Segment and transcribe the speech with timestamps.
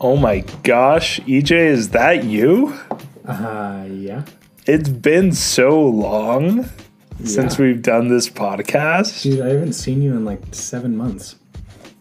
[0.00, 2.74] Oh my gosh, EJ, is that you?
[3.26, 4.24] Uh, yeah.
[4.66, 6.68] It's been so long
[7.24, 9.22] since we've done this podcast.
[9.22, 11.36] Dude, I haven't seen you in like seven months.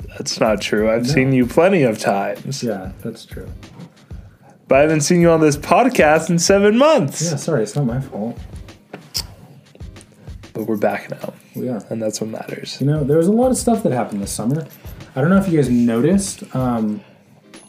[0.10, 0.90] That's not true.
[0.92, 3.48] I've seen you plenty of times, Yeah, that's true.
[4.68, 7.22] but I haven't seen you on this podcast in seven months.
[7.22, 8.38] Yeah, sorry, it's not my fault.
[10.54, 11.80] But we're back now, Well, yeah.
[11.90, 12.80] and that's what matters.
[12.80, 14.66] You know, there was a lot of stuff that happened this summer.
[15.16, 16.44] I don't know if you guys noticed.
[16.55, 17.02] Um,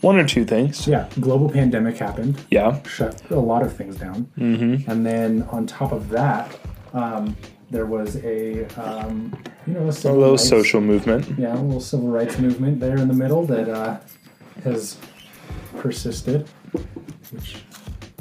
[0.06, 0.86] One or two things.
[0.86, 2.80] yeah, global pandemic happened, Yeah.
[2.84, 4.88] shut a lot of things down, mm-hmm.
[4.88, 6.56] and then on top of that,
[6.94, 7.36] um,
[7.72, 9.34] there was a um,
[9.66, 11.22] you know a, A little rights- social movement.
[11.36, 13.98] yeah, a little civil rights movement there in the middle that uh,
[14.62, 14.96] has
[15.78, 16.46] persisted,
[17.32, 17.56] which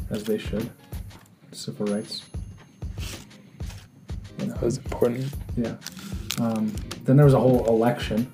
[0.10, 0.68] as they should.
[1.52, 2.24] Civil rights.
[4.40, 5.32] You know, That was important.
[5.56, 5.76] yeah.
[6.40, 6.74] Um,
[7.06, 8.32] then there was a whole election.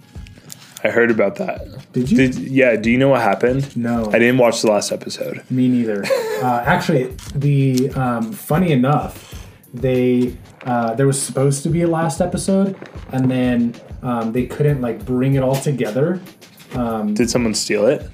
[0.84, 1.92] I heard about that.
[1.94, 2.18] Did you?
[2.18, 2.76] Did yeah?
[2.76, 3.76] Do you know what happened?
[3.78, 5.44] no, I didn't watch the last episode.
[5.50, 6.04] me neither.
[6.44, 12.22] uh, actually, the um, funny enough, they uh, there was supposed to be a last
[12.22, 12.76] episode,
[13.12, 16.22] and then um, they couldn't like bring it all together.
[16.72, 18.10] Did someone steal it?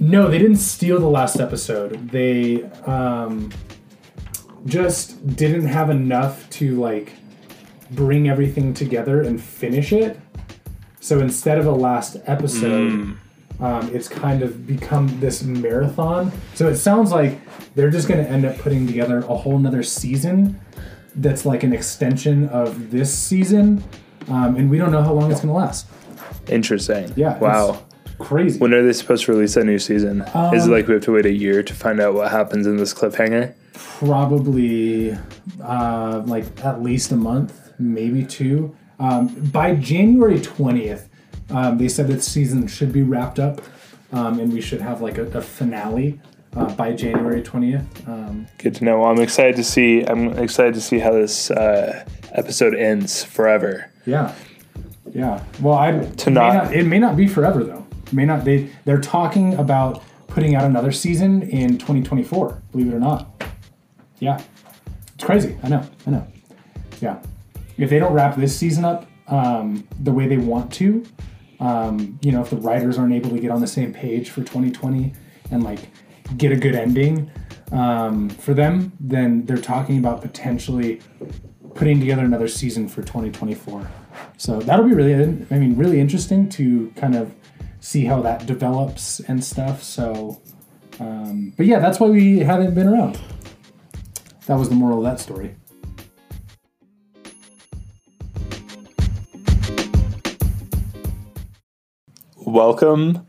[0.00, 2.10] No, they didn't steal the last episode.
[2.10, 3.52] They um,
[4.64, 7.12] just didn't have enough to like
[7.90, 10.18] bring everything together and finish it.
[11.02, 13.16] So instead of a last episode,
[13.60, 16.30] um, it's kind of become this marathon.
[16.54, 17.40] So it sounds like
[17.74, 20.60] they're just going to end up putting together a whole nother season
[21.16, 23.82] that's like an extension of this season.
[24.28, 25.88] Um, and we don't know how long it's going to last.
[26.48, 27.12] Interesting.
[27.16, 27.36] Yeah.
[27.38, 27.84] Wow.
[28.18, 28.60] Crazy.
[28.60, 30.22] When are they supposed to release that new season?
[30.54, 32.76] Is it like we have to wait a year to find out what happens in
[32.76, 33.54] this cliffhanger?
[33.72, 35.16] probably
[35.62, 38.76] uh, like at least a month, maybe two.
[39.02, 41.08] Um, by January 20th,
[41.50, 43.60] um, they said that the season should be wrapped up
[44.12, 46.20] um, and we should have like a, a finale
[46.56, 47.84] uh, by January 20th.
[48.08, 49.00] Um, Good to know.
[49.00, 50.02] Well, I'm excited to see.
[50.04, 53.90] I'm excited to see how this uh, episode ends forever.
[54.06, 54.34] yeah.
[55.12, 55.42] Yeah.
[55.60, 55.90] Well, I
[56.22, 57.84] to not- it may not be forever though.
[58.06, 58.44] It may not.
[58.46, 62.62] They they're talking about putting out another season in 2024.
[62.70, 63.26] Believe it or not.
[64.20, 64.40] Yeah.
[65.14, 65.58] It's crazy.
[65.62, 65.82] I know.
[66.06, 66.26] I know.
[67.02, 67.20] Yeah.
[67.82, 71.04] If they don't wrap this season up um, the way they want to,
[71.58, 74.42] um, you know, if the writers aren't able to get on the same page for
[74.42, 75.12] 2020
[75.50, 75.90] and like
[76.36, 77.28] get a good ending
[77.72, 81.00] um, for them, then they're talking about potentially
[81.74, 83.90] putting together another season for 2024.
[84.36, 85.14] So that'll be really,
[85.50, 87.34] I mean, really interesting to kind of
[87.80, 89.82] see how that develops and stuff.
[89.82, 90.40] So,
[91.00, 93.20] um, but yeah, that's why we haven't been around.
[94.46, 95.56] That was the moral of that story.
[102.52, 103.26] Welcome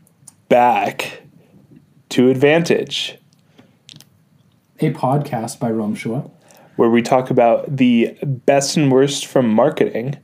[0.50, 1.22] back
[2.10, 3.16] to Advantage,
[4.80, 6.30] A podcast by Rom Shua.
[6.76, 10.18] where we talk about the best and worst from marketing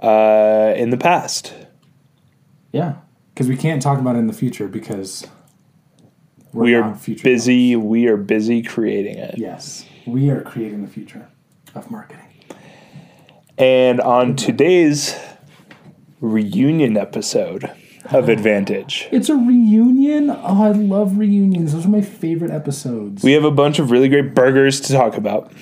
[0.00, 1.52] uh, in the past.
[2.70, 2.98] Yeah,
[3.34, 5.26] because we can't talk about it in the future because
[6.52, 7.74] we're We are busy.
[7.74, 9.34] We are busy creating it.
[9.36, 11.28] Yes, we are creating the future
[11.74, 12.28] of marketing.
[13.58, 15.18] And on today's
[16.20, 17.74] reunion episode
[18.12, 20.30] of Advantage, It's a reunion.
[20.30, 21.72] Oh, I love reunions.
[21.72, 23.22] Those are my favorite episodes.
[23.22, 25.52] we have a bunch of really great burgers to talk about.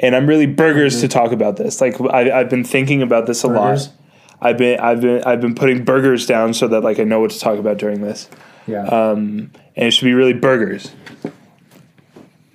[0.00, 1.80] And I'm really burgers to talk about this.
[1.80, 3.88] Like I, I've been thinking about this a Burgers?
[3.88, 3.94] lot.
[4.40, 7.32] I've been I've been I've been putting burgers down so that like I know what
[7.32, 8.28] to talk about during this.
[8.68, 10.92] yeah, And it should be really burgers.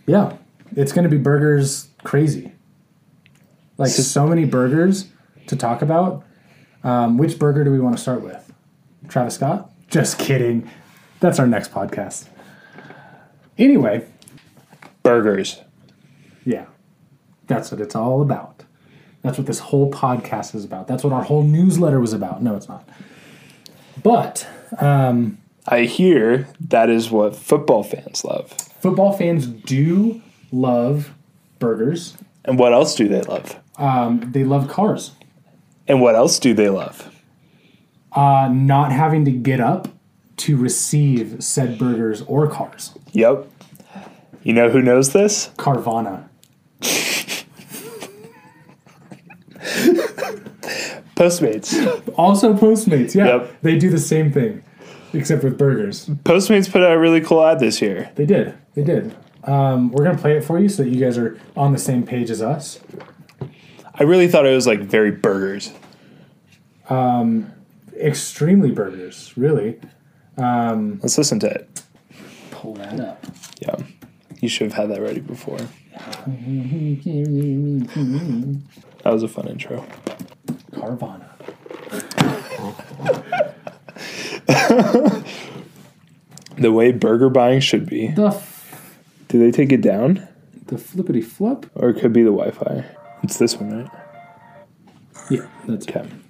[0.05, 0.37] yeah.
[0.75, 2.53] It's gonna be burgers crazy.
[3.77, 5.07] Like so many burgers
[5.47, 6.23] to talk about.
[6.85, 8.42] Um, which burger do we want to start with?
[9.07, 9.71] Travis Scott?
[9.89, 10.69] Just kidding.
[11.19, 12.27] That's our next podcast.
[13.57, 14.05] Anyway,
[15.03, 15.61] Burgers.
[16.45, 16.65] Yeah.
[17.47, 18.63] That's what it's all about.
[19.21, 20.87] That's what this whole podcast is about.
[20.87, 22.41] That's what our whole newsletter was about.
[22.41, 22.87] No, it's not.
[24.01, 24.47] But
[24.79, 28.51] um, I hear that is what football fans love.
[28.51, 30.21] football fans do
[30.51, 31.13] love
[31.59, 32.17] burgers.
[32.43, 33.59] And what else do they love?
[33.77, 35.11] Um, they love cars.
[35.87, 37.09] And what else do they love?
[38.15, 39.87] Uh, not having to get up
[40.37, 42.91] to receive said burgers or cars.
[43.11, 43.47] Yep.
[44.43, 45.49] You know who knows this?
[45.57, 46.27] Carvana.
[51.15, 52.13] Postmates.
[52.17, 53.15] Also Postmates.
[53.15, 53.25] Yeah.
[53.37, 53.61] Yep.
[53.61, 54.63] They do the same thing,
[55.13, 56.07] except with burgers.
[56.07, 58.11] Postmates put out a really cool ad this year.
[58.15, 58.53] They did.
[58.75, 59.15] They did.
[59.45, 62.03] Um, we're gonna play it for you so that you guys are on the same
[62.05, 62.79] page as us.
[63.95, 65.71] I really thought it was like very burgers.
[67.99, 69.79] Extremely burgers, really.
[70.37, 71.81] Um, Let's listen to it.
[72.51, 73.25] pull that up.
[73.61, 73.75] Yeah.
[74.41, 75.59] You should have had that ready before.
[79.03, 79.85] That was a fun intro.
[80.71, 81.25] Carvana.
[86.57, 88.07] The way burger buying should be.
[88.09, 88.93] The f-
[89.27, 90.27] Do they take it down?
[90.67, 91.65] the flippity flip.
[91.75, 92.85] Or it could be the Wi Fi.
[93.23, 93.89] It's this one, right?
[95.29, 96.01] Yeah, that's Okay.
[96.01, 96.22] When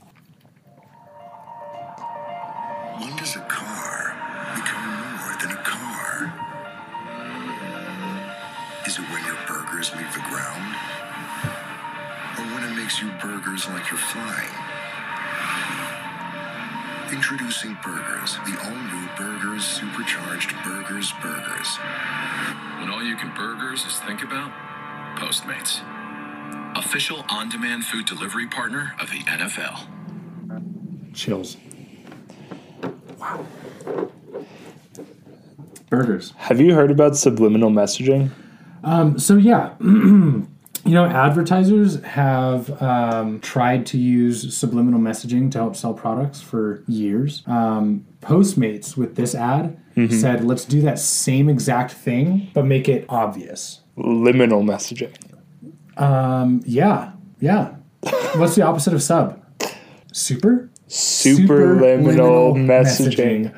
[17.34, 21.78] Introducing Burgers, the all-new Burgers Supercharged Burgers Burgers.
[22.80, 24.52] When all you can burgers is think about
[25.18, 25.82] Postmates,
[26.78, 29.88] official on demand food delivery partner of the NFL.
[31.16, 31.58] chills.
[33.18, 33.48] Wow.
[35.90, 36.36] Burgers.
[36.38, 38.30] Have you heard about subliminal messaging?
[38.84, 39.74] Um, so yeah,
[40.86, 46.84] you know, advertisers have um, tried to use subliminal messaging to help sell products for
[46.88, 47.44] years.
[47.48, 49.78] Um, Postmates with this ad
[50.10, 55.14] said, "Let's do that same exact thing, but make it obvious." Liminal messaging.
[56.02, 57.76] Um, yeah, yeah.
[58.36, 59.40] What's the opposite of sub?
[60.12, 60.70] Super.
[60.88, 63.56] super Superliminal messaging.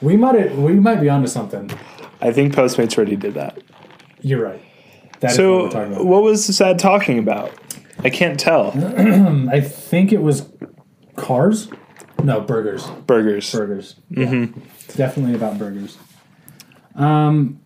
[0.00, 1.70] We might we might be onto something.
[2.20, 3.58] I think Postmates already did that.
[4.20, 4.62] You're right.
[5.20, 6.06] That is So, what we're talking about.
[6.06, 7.52] what was this ad talking about?
[8.04, 8.72] I can't tell.
[9.50, 10.48] I think it was
[11.16, 11.68] cars.
[12.22, 12.86] No, burgers.
[13.06, 13.50] Burgers.
[13.52, 13.94] Burgers.
[14.10, 14.46] Yeah.
[14.96, 15.98] Definitely about burgers.
[16.94, 17.60] Um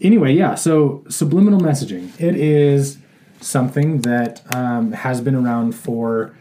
[0.00, 2.18] anyway, yeah, so subliminal messaging.
[2.20, 2.98] It is
[3.40, 6.34] something that um, has been around for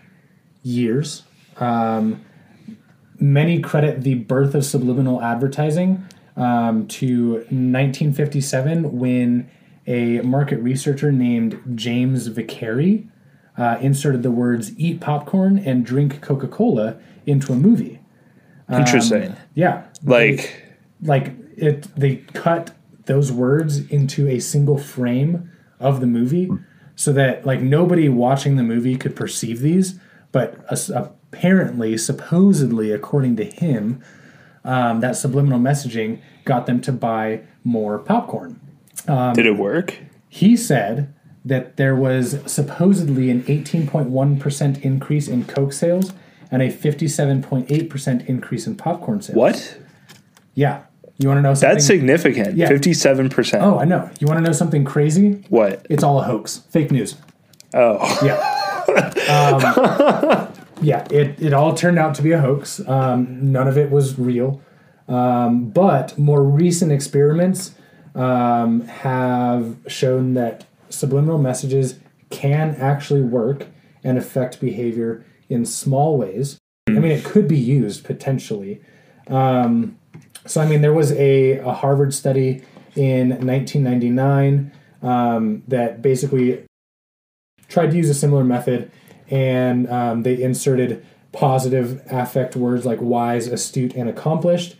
[0.63, 1.24] years.
[1.57, 2.24] Um,
[3.19, 6.06] many credit the birth of subliminal advertising
[6.38, 9.50] um, to 1957 when
[9.88, 13.08] a market researcher named James Vicary
[13.58, 18.00] uh, inserted the words eat popcorn and drink Coca Cola into a movie.
[18.72, 19.36] Interesting.
[19.54, 19.84] Yeah.
[20.04, 20.64] like,
[21.02, 22.72] like it they cut
[23.06, 26.50] those words into a single frame of the movie
[26.96, 30.00] so that like nobody watching the movie could perceive these
[30.32, 30.64] but
[30.94, 34.02] apparently supposedly according to him
[34.64, 38.60] um, that subliminal messaging got them to buy more popcorn
[39.06, 39.98] did it work?
[40.30, 41.14] he said
[41.46, 46.14] that there was supposedly an 18.1% increase in coke sales
[46.50, 49.78] and a 57.8% increase in popcorn sales What?
[50.56, 50.84] yeah
[51.18, 52.58] you want to know something That's significant.
[52.58, 52.70] Yeah.
[52.70, 53.62] 57%.
[53.62, 54.10] Oh, I know.
[54.20, 55.46] You want to know something crazy?
[55.50, 55.86] What?
[55.90, 56.58] It's all a hoax.
[56.72, 57.16] Fake news.
[57.74, 58.00] Oh.
[58.26, 58.40] Yeah.
[59.30, 62.86] um, yeah, it, it all turned out to be a hoax.
[62.88, 64.60] Um, none of it was real.
[65.08, 67.76] Um, but more recent experiments
[68.15, 72.00] um, have shown that subliminal messages
[72.30, 73.68] can actually work
[74.04, 76.57] and affect behavior in small ways.
[76.88, 78.81] I mean, it could be used potentially.
[79.27, 79.98] Um,
[80.45, 82.62] so, I mean, there was a, a Harvard study
[82.95, 84.71] in 1999
[85.01, 86.65] um, that basically
[87.68, 88.92] tried to use a similar method
[89.30, 94.75] and um, they inserted positive affect words like wise, astute, and accomplished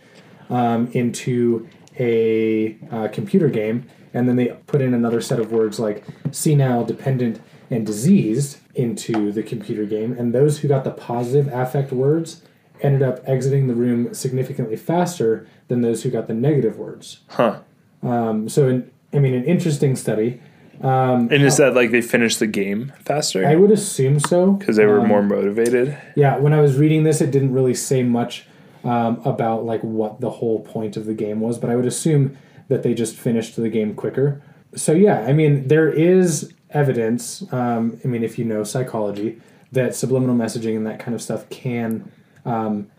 [0.48, 3.86] um, into a uh, computer game.
[4.12, 9.32] And then they put in another set of words like senile, dependent, and diseased into
[9.32, 10.12] the computer game.
[10.12, 12.42] And those who got the positive affect words
[12.80, 17.20] ended up exiting the room significantly faster than those who got the negative words.
[17.28, 17.60] Huh.
[18.02, 20.40] Um, so, in, I mean, an interesting study.
[20.80, 23.46] And is that like they finished the game faster?
[23.46, 24.52] I would assume so.
[24.52, 25.96] Because they were Um, more motivated?
[26.14, 28.46] Yeah, when I was reading this, it didn't really say much
[28.84, 32.36] um, about like what the whole point of the game was, but I would assume
[32.68, 34.42] that they just finished the game quicker.
[34.74, 37.44] So yeah, I mean, there is evidence.
[37.52, 39.40] Um, I mean, if you know psychology,
[39.72, 42.10] that subliminal messaging and that kind of stuff can
[42.44, 42.90] um,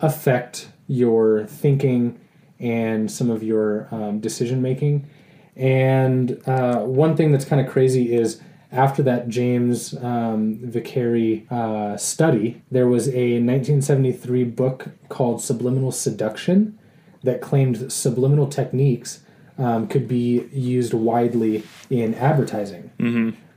[0.00, 2.20] affect your thinking
[2.58, 5.08] and some of your um, decision making.
[5.56, 8.40] And uh, one thing that's kind of crazy is
[8.72, 16.78] after that James um, Vicary uh, study, there was a 1973 book called Subliminal Seduction
[17.22, 19.20] that claimed subliminal techniques
[19.58, 22.90] um, could be used widely in advertising.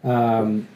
[0.03, 0.67] Um,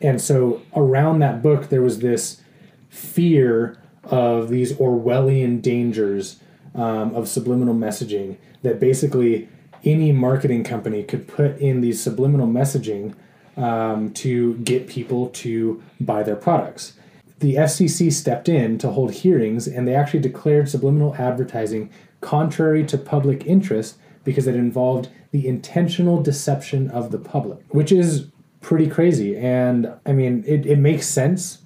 [0.00, 2.42] and so around that book, there was this
[2.90, 6.40] fear of these Orwellian dangers
[6.74, 9.48] um, of subliminal messaging that basically
[9.84, 13.14] any marketing company could put in these subliminal messaging
[13.58, 16.94] um, to get people to buy their products.
[17.40, 21.88] the FCC stepped in to hold hearings and they actually declared subliminal advertising
[22.20, 28.26] contrary to public interest because it involved the intentional deception of the public, which is
[28.60, 29.36] pretty crazy.
[29.36, 31.58] And I mean, it, it makes sense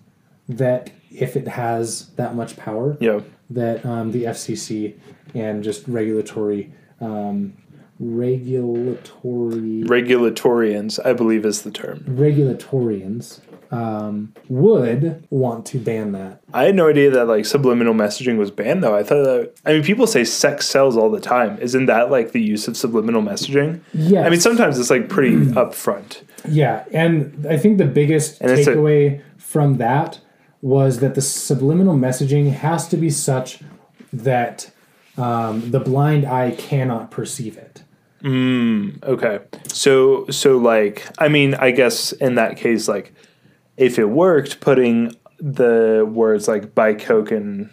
[0.46, 3.20] that if it has that much power, Yeah.
[3.48, 4.94] that um, the FCC
[5.34, 6.70] and just regulatory
[7.00, 7.54] um,
[7.98, 12.04] regulatory Regulatorians, I believe, is the term.
[12.08, 16.42] regulatorians um, would want to ban that.
[16.52, 18.94] I had no idea that like subliminal messaging was banned though.
[18.94, 21.58] I thought that I mean people say sex sells all the time.
[21.58, 23.80] Isn't that like the use of subliminal messaging?
[23.94, 24.22] Yeah.
[24.26, 26.22] I mean sometimes it's like pretty upfront.
[26.46, 30.20] Yeah, and I think the biggest And it's a- takeaway from that
[30.60, 33.60] was that the subliminal messaging has to be such
[34.12, 34.70] that
[35.16, 37.82] um, the blind eye cannot perceive it.
[38.24, 39.40] Okay.
[39.68, 43.12] So so like I mean I guess in that case like
[43.76, 47.70] if it worked putting the words like buy coke and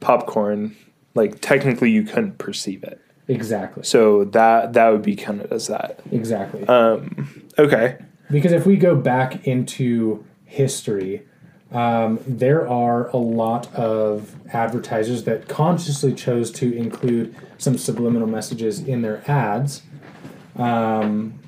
[0.00, 0.74] popcorn
[1.14, 3.00] like technically you couldn't perceive it.
[3.28, 3.84] Exactly.
[3.84, 6.00] So that that would be counted as that.
[6.10, 6.66] Exactly.
[6.66, 7.98] Um Okay.
[8.30, 11.24] Because if we go back into history,
[11.72, 18.80] um, there are a lot of advertisers that consciously chose to include some subliminal messages
[18.80, 19.82] in their ads
[20.56, 21.38] um,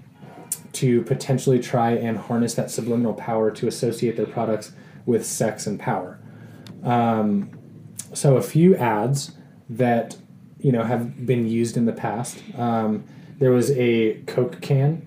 [0.73, 4.73] to potentially try and harness that subliminal power to associate their products
[5.05, 6.19] with sex and power.
[6.83, 7.51] Um,
[8.15, 9.33] so a few ads
[9.69, 10.17] that
[10.59, 12.43] you know have been used in the past.
[12.57, 13.05] Um,
[13.39, 15.03] there was a Coke can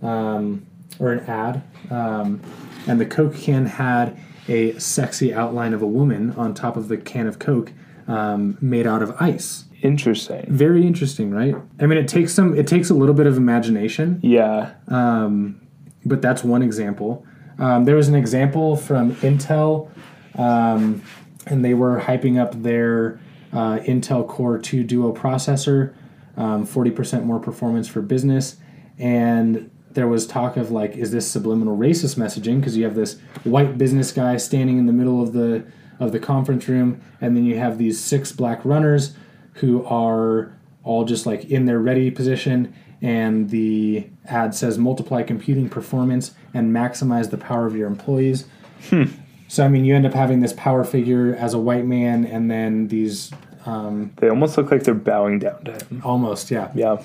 [0.00, 0.66] um,
[0.98, 2.40] or an ad, um,
[2.86, 6.96] and the Coke can had a sexy outline of a woman on top of the
[6.96, 7.72] can of Coke
[8.08, 9.64] um, made out of ice.
[9.82, 10.44] Interesting.
[10.48, 11.54] Very interesting, right?
[11.80, 12.56] I mean, it takes some.
[12.56, 14.72] It takes a little bit of imagination, Yeah.
[14.88, 17.24] but that's one example.
[17.58, 19.90] Um, there was an example from Intel,
[20.36, 21.02] um,
[21.46, 23.18] and they were hyping up their
[23.52, 25.94] uh, Intel Core 2 Duo processor,
[26.36, 28.56] um, 40% more performance for business.
[28.98, 32.60] And there was talk of like, is this subliminal racist messaging?
[32.60, 35.66] Because you have this white business guy standing in the middle of the
[35.98, 39.14] of the conference room, and then you have these six black runners
[39.54, 40.52] who are
[40.84, 42.72] all just like in their ready position
[43.02, 48.46] and the ad says multiply computing performance and maximize the power of your employees
[48.88, 49.04] hmm.
[49.48, 52.50] so i mean you end up having this power figure as a white man and
[52.50, 53.32] then these
[53.66, 56.00] um, They almost look like they're bowing down to him.
[56.04, 57.02] almost yeah Yeah.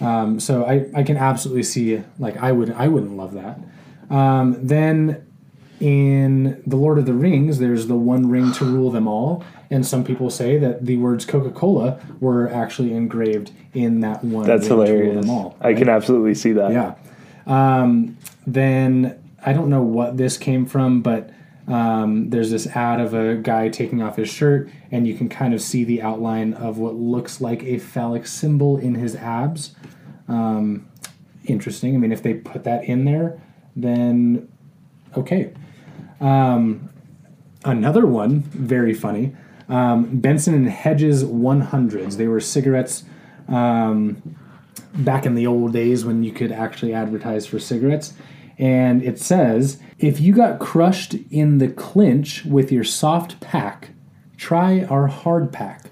[0.00, 3.58] Um, so I, I can absolutely see like I would I wouldn't love that.
[4.14, 5.26] Um, then
[5.80, 9.86] in the Lord of the Rings, there's the one ring to rule them all, and
[9.86, 14.46] some people say that the words Coca Cola were actually engraved in that one.
[14.46, 15.20] That's ring To rule hilarious.
[15.26, 15.56] them all.
[15.60, 16.72] I can absolutely see that.
[16.72, 16.94] Yeah.
[17.46, 21.30] Um, then I don't know what this came from, but
[21.70, 25.54] um, there's this ad of a guy taking off his shirt, and you can kind
[25.54, 29.76] of see the outline of what looks like a phallic symbol in his abs.
[30.26, 30.88] Um,
[31.46, 31.94] interesting.
[31.94, 33.40] I mean, if they put that in there,
[33.76, 34.48] then
[35.16, 35.52] okay.
[36.20, 36.90] Um,
[37.64, 39.36] another one, very funny.
[39.68, 42.16] Um, Benson and Hedges 100s.
[42.16, 43.04] They were cigarettes
[43.48, 48.12] back in the old days when you could actually advertise for cigarettes.
[48.60, 53.88] And it says, if you got crushed in the clinch with your soft pack,
[54.36, 55.86] try our hard pack.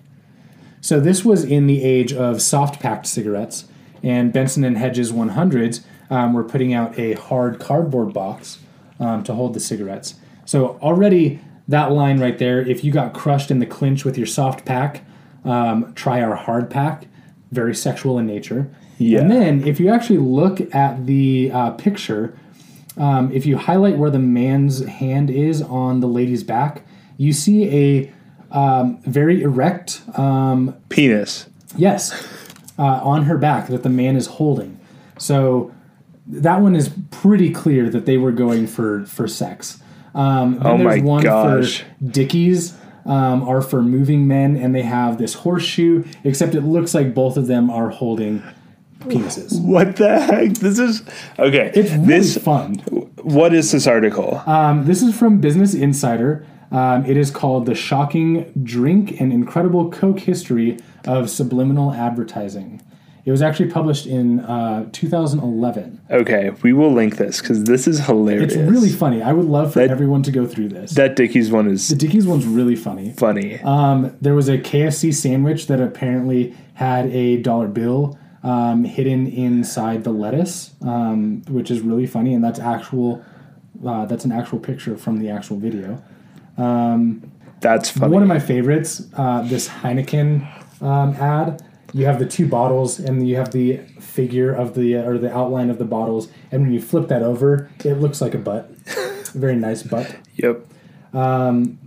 [0.82, 3.64] So this was in the age of soft packed cigarettes,
[4.02, 8.58] and Benson and Hedges 100s um, were putting out a hard cardboard box
[9.00, 10.16] um, to hold the cigarettes.
[10.44, 14.26] So already that line right there, if you got crushed in the clinch with your
[14.26, 15.04] soft pack,
[15.44, 17.06] um, try our hard pack.
[17.50, 18.70] Very sexual in nature.
[18.98, 19.20] Yeah.
[19.20, 22.36] And then if you actually look at the uh, picture,
[22.98, 26.82] um, if you highlight where the man's hand is on the lady's back,
[27.16, 28.12] you see a
[28.50, 31.48] um, very erect um, Penis.
[31.76, 32.26] Yes,
[32.78, 34.78] uh, on her back that the man is holding.
[35.18, 35.72] So
[36.26, 39.80] that one is pretty clear that they were going for for sex.
[40.14, 41.80] Um, then Oh there's my one gosh.
[41.82, 42.76] for Dickies.
[43.06, 46.04] Um, are for moving men, and they have this horseshoe.
[46.24, 48.42] Except it looks like both of them are holding
[49.00, 49.60] penises.
[49.60, 50.50] What the heck?
[50.54, 51.02] This is
[51.38, 51.70] okay.
[51.74, 52.74] It's really this fun.
[53.22, 54.42] what is this article?
[54.46, 56.46] Um, this is from Business Insider.
[56.70, 62.82] Um, it is called "The Shocking Drink and Incredible Coke History of Subliminal Advertising."
[63.24, 66.00] It was actually published in uh, 2011.
[66.10, 68.54] okay, we will link this because this is hilarious.
[68.54, 69.20] It's really funny.
[69.20, 70.92] I would love for That- everyone to go through this.
[70.92, 73.12] that Dickies one is the Dickies one's really funny.
[73.18, 73.60] funny.
[73.60, 80.04] Um, there was a KFC sandwich that apparently had a dollar bill um, hidden inside
[80.04, 83.24] the lettuce, um, which is really funny, and that's actual.
[83.86, 86.02] Uh, that's an actual picture from the actual video.
[87.60, 88.12] That's funny.
[88.12, 91.62] One of my favorites, uh, this Heineken um, ad.
[91.94, 95.70] You have the two bottles, and you have the figure of the or the outline
[95.70, 98.70] of the bottles, and when you flip that over, it looks like a butt.
[98.86, 100.16] a very nice butt.
[100.34, 100.66] yep.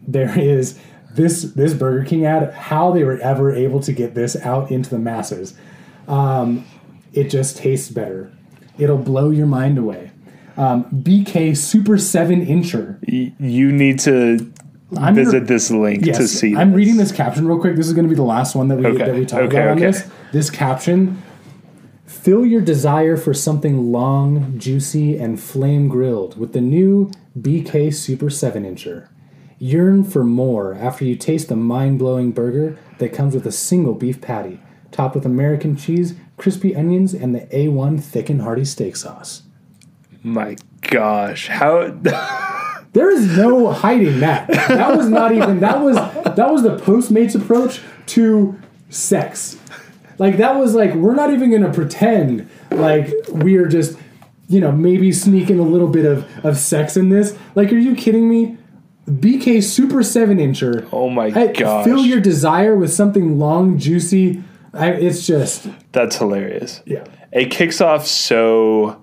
[0.07, 0.79] There is
[1.13, 2.53] this this Burger King ad.
[2.53, 5.53] How they were ever able to get this out into the masses,
[6.07, 6.65] um,
[7.13, 8.31] it just tastes better.
[8.77, 10.11] It'll blow your mind away.
[10.57, 12.99] Um, BK Super Seven Incher.
[13.07, 14.51] Y- you need to
[14.97, 16.55] I'm visit this link to see.
[16.55, 17.75] I'm reading this caption real quick.
[17.75, 19.57] This is going to be the last one that we Okay, that we talk okay,
[19.57, 20.07] about on this.
[20.33, 21.21] This caption:
[22.05, 28.29] Fill your desire for something long, juicy, and flame grilled with the new BK Super
[28.29, 29.07] Seven Incher.
[29.57, 34.19] Yearn for more after you taste the mind-blowing burger that comes with a single beef
[34.19, 34.59] patty,
[34.91, 39.43] topped with American cheese, crispy onions, and the A1 thick and hearty steak sauce.
[40.23, 41.97] My gosh, how?
[42.93, 44.49] There is no hiding that.
[44.49, 49.57] That was not even that was that was the Postmates approach to sex.
[50.17, 53.97] Like that was like we're not even gonna pretend like we're just
[54.49, 57.37] you know maybe sneaking a little bit of of sex in this.
[57.55, 58.57] Like, are you kidding me?
[59.09, 60.87] BK Super Seven Incher.
[60.91, 61.85] Oh my god!
[61.85, 64.43] Fill your desire with something long, juicy.
[64.73, 66.81] I, it's just That's hilarious.
[66.85, 67.03] yeah.
[67.31, 69.01] It kicks off so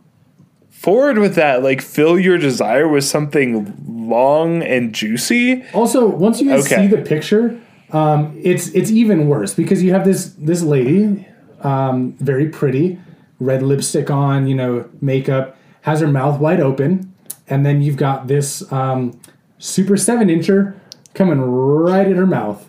[0.70, 1.62] forward with that.
[1.62, 5.64] Like, fill your desire with something long and juicy.
[5.74, 6.82] Also, once you guys Okay.
[6.82, 7.58] see the picture,
[7.92, 11.26] um, it's it's even worse because you have this this lady,
[11.62, 12.98] um, very pretty,
[13.40, 17.12] red lipstick on, you know, makeup, has her mouth wide open,
[17.48, 19.18] and then you've got this um,
[19.58, 20.74] super seven incher
[21.14, 22.68] coming right in her mouth,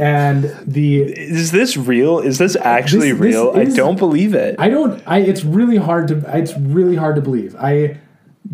[0.00, 2.18] and the Is this real?
[2.20, 3.52] Is this actually This- this real?
[3.54, 4.56] I don't believe it.
[4.58, 5.02] I don't.
[5.06, 7.54] I it's really hard to it's really hard to believe.
[7.56, 7.98] I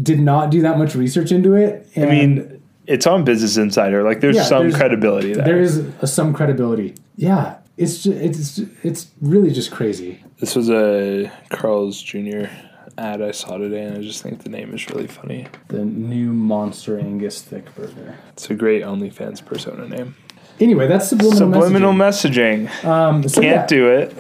[0.02, 1.88] did not do that much research into it.
[1.96, 4.02] I mean, it's on Business Insider.
[4.02, 5.44] Like, there's Yeah, some there's- credibility there.
[5.44, 6.94] there is a, some credibility.
[7.16, 10.22] Yeah, it's just, it's it's really just crazy.
[10.40, 12.46] This was a Carl's Jr.
[12.98, 15.46] ad I saw today, and I just think the name is really funny.
[15.68, 18.16] The new Monster Angus thick burger.
[18.32, 20.14] It's a great OnlyFans persona name.
[20.60, 22.68] Anyway, that's subliminal, Subliminal messaging.
[22.68, 22.84] messaging.
[22.84, 23.66] Um, so Can't yeah.
[23.66, 24.16] do it.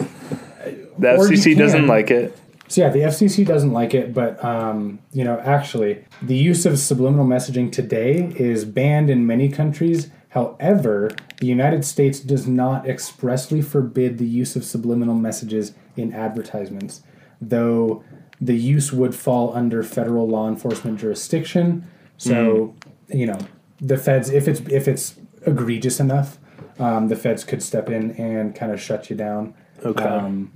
[0.98, 2.36] The Or FCC doesn't like it.
[2.68, 6.78] So yeah, the FCC doesn't like it, but um, you know, actually, the use of
[6.78, 10.10] subliminal messaging today is banned in many countries.
[10.30, 17.02] However, the United States does not expressly forbid the use of subliminal messages in advertisements,
[17.40, 18.02] though
[18.40, 21.86] the use would fall under federal law enforcement jurisdiction.
[22.18, 22.74] So,
[23.08, 23.38] you know,
[23.80, 25.14] the feds, if it's if it's
[25.46, 26.38] egregious enough,
[26.78, 29.54] um, the feds could step in and kind of shut you down.
[29.84, 30.04] Okay.
[30.04, 30.52] Um,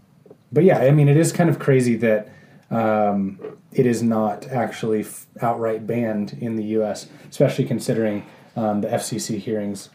[0.52, 2.28] but yeah, I mean, it is kind of crazy that
[2.70, 3.38] um,
[3.72, 8.26] it is not actually f- outright banned in the U.S., especially considering
[8.56, 9.90] um, the FCC hearings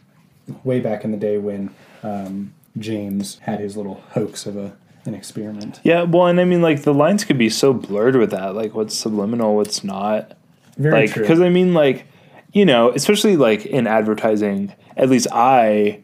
[0.64, 5.14] way back in the day when um, James had his little hoax of a an
[5.14, 5.78] experiment.
[5.84, 8.56] yeah, well, and I mean, like, the lines could be so blurred with that.
[8.56, 10.36] Like, what's subliminal, what's not.
[10.76, 11.22] Very like true.
[11.22, 12.06] because i mean like
[12.52, 16.00] you know especially like in advertising at least i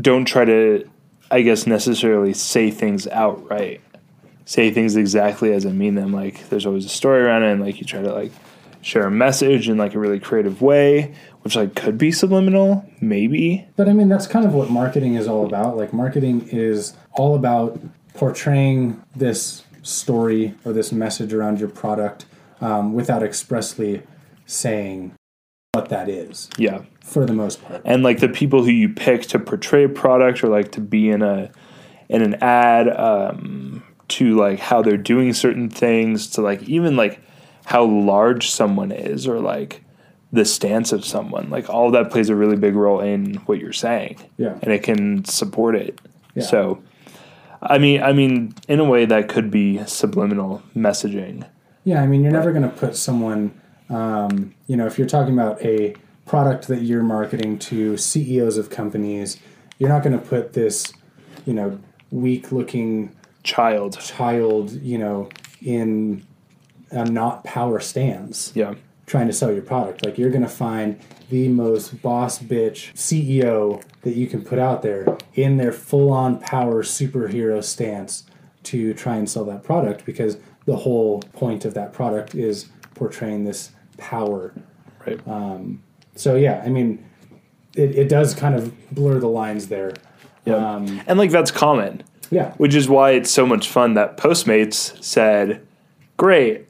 [0.00, 0.88] don't try to
[1.30, 3.80] i guess necessarily say things outright.
[4.44, 6.12] Say things exactly as i mean them.
[6.12, 8.32] Like there's always a story around it and like you try to like
[8.82, 13.66] share a message in like a really creative way which like could be subliminal maybe.
[13.76, 15.76] But I mean, that's kind of what marketing is all about.
[15.76, 17.80] Like, marketing is all about
[18.14, 22.26] portraying this story or this message around your product
[22.60, 24.02] um, without expressly
[24.44, 25.14] saying
[25.72, 27.80] what that is, yeah for the most part.
[27.84, 31.08] and like the people who you pick to portray a product or like to be
[31.08, 31.50] in a
[32.08, 37.20] in an ad um, to like how they're doing certain things to like even like
[37.66, 39.84] how large someone is or like
[40.32, 43.72] the stance of someone like all that plays a really big role in what you're
[43.72, 44.58] saying Yeah.
[44.62, 46.00] and it can support it
[46.34, 46.42] Yeah.
[46.44, 46.82] so
[47.62, 51.46] i mean i mean in a way that could be subliminal messaging
[51.84, 53.52] Yeah, I mean, you're never going to put someone,
[53.90, 55.94] um, you know, if you're talking about a
[56.26, 59.38] product that you're marketing to CEOs of companies,
[59.78, 60.92] you're not going to put this,
[61.44, 61.78] you know,
[62.10, 65.28] weak looking child child, you know,
[65.62, 66.24] in
[66.90, 68.74] a not power stance yeah
[69.10, 70.04] trying to sell your product.
[70.04, 71.00] Like, you're going to find
[71.30, 76.38] the most boss bitch CEO that you can put out there in their full on
[76.38, 78.24] power superhero stance
[78.62, 83.44] to try and sell that product because the whole point of that product is portraying
[83.44, 84.52] this power.
[85.06, 85.82] right Um,
[86.16, 87.04] So, yeah, I mean,
[87.76, 89.92] it, it does kind of blur the lines there.
[90.44, 92.52] yeah Um, and like that's common yeah.
[92.58, 95.66] which is why it's so much fun that Postmates said,
[96.16, 96.66] "Great,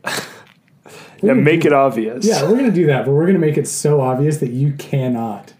[1.23, 3.47] yeah, make do- it obvious." Yeah, we're going to do that, but we're going to
[3.47, 5.53] make it so obvious that you cannot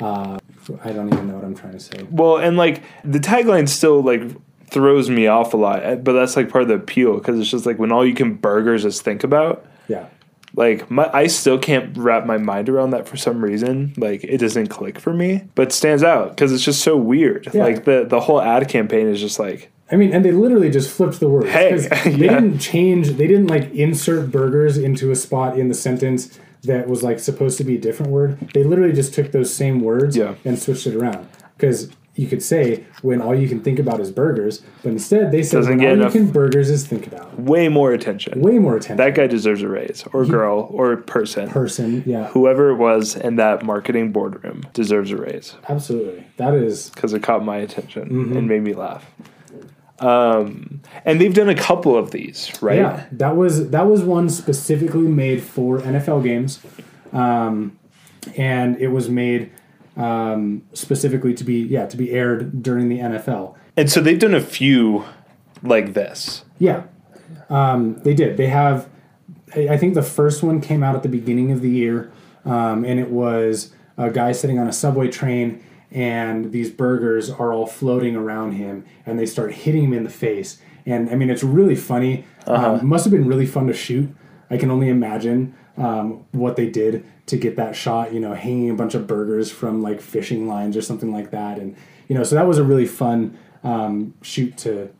[0.00, 0.38] Uh,
[0.84, 2.06] I don't even know what I'm trying to say.
[2.10, 4.22] Well, and like the tagline still like
[4.70, 7.66] throws me off a lot, but that's like part of the appeal because it's just
[7.66, 9.64] like when all you can burgers is think about.
[9.88, 10.06] Yeah.
[10.54, 13.94] Like my, I still can't wrap my mind around that for some reason.
[13.96, 17.48] Like it doesn't click for me, but stands out because it's just so weird.
[17.52, 17.62] Yeah.
[17.64, 20.90] Like the the whole ad campaign is just like I mean, and they literally just
[20.90, 21.48] flipped the words.
[21.48, 22.34] Hey, 'Cause They yeah.
[22.40, 27.02] didn't change, they didn't like insert burgers into a spot in the sentence that was
[27.02, 28.38] like supposed to be a different word.
[28.54, 30.34] They literally just took those same words Yeah.
[30.44, 31.26] and switched it around.
[31.56, 35.42] Because you could say when all you can think about is burgers, but instead they
[35.42, 37.38] said when get all you can burgers is think about.
[37.38, 38.40] way more attention.
[38.40, 38.96] Way more attention.
[38.98, 41.48] that guy deserves a raise, or girl, or person.
[41.48, 46.26] person, yeah, Whoever it was in that marketing boardroom deserves a raise absolutely.
[46.36, 48.36] That is because it caught my attention Mm-hmm.
[48.36, 49.04] and made me laugh.
[50.00, 52.76] Um, and they've done a couple of these, right?
[52.78, 56.58] Yeah, that was that was one specifically made for NFL games,
[57.12, 57.78] um,
[58.36, 59.52] and it was made
[60.00, 63.54] um, specifically to be yeah to be aired during the NFL.
[63.76, 65.04] And so they've done a few
[65.62, 66.44] like this.
[66.58, 66.84] Yeah,
[67.50, 68.36] um, they did.
[68.36, 68.88] They have.
[69.54, 72.10] I I think the first one came out at the beginning of the year,
[72.44, 77.52] um, and it was a guy sitting on a subway train, and these burgers are
[77.52, 80.58] all floating around him, and they start hitting him in the face.
[80.86, 82.24] And I mean, it's really funny.
[82.46, 84.08] Um, must have been really fun to shoot.
[84.48, 88.12] I can only imagine um, what they did to get that shot.
[88.12, 91.58] You know, hanging a bunch of burgers from like fishing lines or something like that,
[91.58, 91.74] and
[92.08, 94.90] you know, so that was a really fun um, shoot to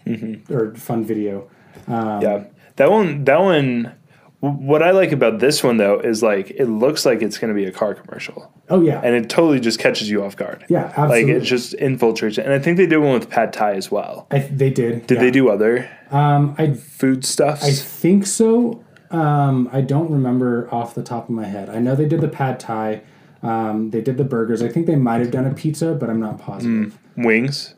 [0.50, 1.48] or fun video.
[1.86, 2.44] Um, Yeah,
[2.76, 3.24] that one.
[3.24, 3.94] That one.
[4.42, 7.54] What I like about this one though is like it looks like it's going to
[7.54, 10.64] be a car commercial, Oh yeah, and it totally just catches you off guard.
[10.70, 12.42] yeah, like it just infiltrates.
[12.42, 14.26] And I think they did one with pad thai as well.
[14.30, 15.06] I, they did.
[15.06, 17.62] Did they do other Um, I food stuffs?
[17.64, 18.82] I think so.
[19.10, 21.68] Um, I don't remember off the top of my head.
[21.68, 23.02] I know they did the pad thai.
[23.42, 24.62] Um, they did the burgers.
[24.62, 26.96] I think they might have done a pizza, but I'm not positive.
[27.16, 27.74] wings.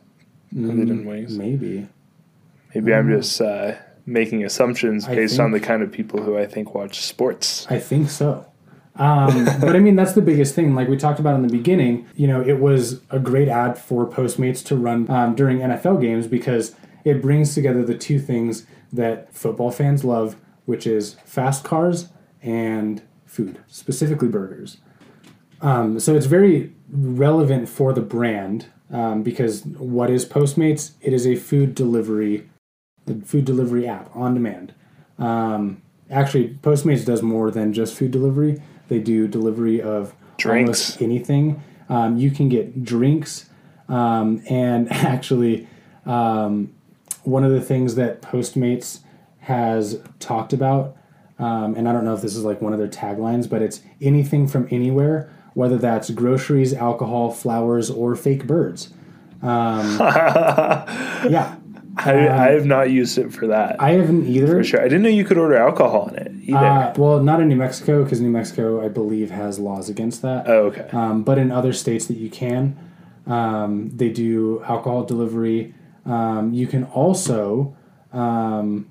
[0.53, 0.87] Have they Mm.
[0.87, 1.37] done wings?
[1.37, 1.87] Maybe.
[2.75, 3.73] Maybe I'm just uh,
[4.05, 7.65] making assumptions based on the kind of people who I think watch sports.
[7.69, 8.45] I think so.
[8.95, 10.75] Um, but I mean, that's the biggest thing.
[10.75, 14.05] Like we talked about in the beginning, you know, it was a great ad for
[14.07, 19.33] Postmates to run um, during NFL games because it brings together the two things that
[19.33, 22.09] football fans love, which is fast cars
[22.41, 24.77] and food, specifically burgers.
[25.61, 30.91] Um, so it's very relevant for the brand um, because what is Postmates?
[31.01, 32.49] It is a food delivery,
[33.07, 34.73] a food delivery app on demand.
[35.17, 38.61] Um, actually, Postmates does more than just food delivery.
[38.89, 40.67] They do delivery of Drinks.
[40.67, 41.63] almost anything.
[41.89, 43.49] Um, you can get drinks,
[43.89, 45.67] um, and actually,
[46.05, 46.73] um,
[47.23, 48.99] one of the things that Postmates
[49.43, 50.97] has talked about,
[51.39, 53.81] um, and I don't know if this is like one of their taglines, but it's
[54.01, 58.93] anything from anywhere, whether that's groceries, alcohol, flowers, or fake birds.
[59.41, 61.55] Um, yeah,
[61.97, 63.81] I, I have not used it for that.
[63.81, 64.47] I haven't either.
[64.47, 64.79] for sure.
[64.79, 66.57] I didn't know you could order alcohol in it either.
[66.57, 70.47] Uh, well, not in New Mexico because New Mexico, I believe, has laws against that.
[70.47, 70.87] oh, okay.
[70.91, 72.77] Um, but in other states that you can,
[73.27, 75.75] um, they do alcohol delivery.
[76.05, 77.75] Um, you can also,
[78.11, 78.89] um,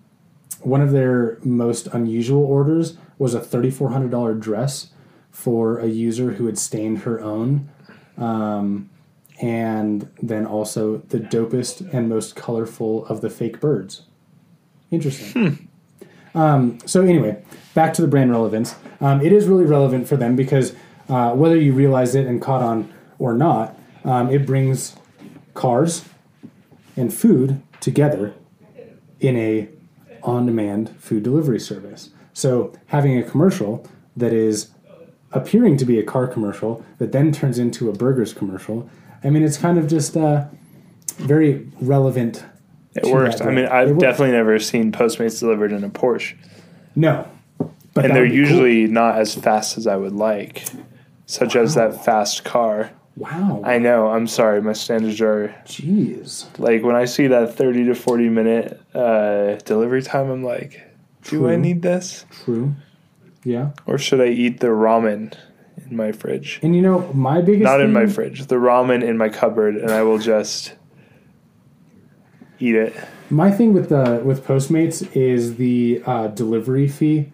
[0.61, 4.91] one of their most unusual orders was a $3,400 dress
[5.31, 7.69] for a user who had stained her own.
[8.19, 8.91] Um,
[9.41, 14.03] and then also the dopest and most colorful of the fake birds.
[14.91, 15.69] Interesting.
[16.35, 17.43] Um, so anyway,
[17.75, 18.75] back to the brand relevance.
[19.01, 20.75] Um, it is really relevant for them because
[21.09, 24.97] uh, whether you realize it and caught on or not, um, it brings
[25.55, 26.05] cars
[26.97, 28.35] and food together
[29.21, 29.69] in a
[30.25, 32.11] on-demand food delivery service.
[32.33, 34.71] So having a commercial that is
[35.33, 38.89] appearing to be a car commercial that then turns into a burgers commercial.
[39.25, 40.45] I mean, it's kind of just uh,
[41.19, 42.45] very relevant.
[42.95, 43.41] it works.
[43.41, 43.67] I mean.
[43.67, 44.03] I've It works.
[44.03, 46.37] definitely never seen Postmates delivered in a Porsche.
[46.95, 47.27] no,
[47.95, 48.39] but And they're be cool.
[48.39, 50.65] usually not as fast as I would like,
[51.27, 52.91] such as that fast car.
[53.17, 53.63] Wow.
[53.65, 54.09] I know.
[54.09, 54.63] I'm sorry.
[54.63, 56.47] My standards are Jeez.
[56.59, 60.81] like when I see that 30 to 40 minute uh, delivery time, I'm like,
[61.25, 62.25] do I need this?
[62.45, 62.75] True.
[63.45, 63.71] Yeah.
[63.87, 65.37] Or should I eat the ramen
[65.89, 66.61] in my fridge?
[66.63, 69.91] And you know, my biggest Not in my fridge, the ramen in my cupboard, and
[69.91, 70.75] I will just
[72.59, 72.95] eat it.
[73.31, 77.33] My thing with the with Postmates is the uh, delivery fee,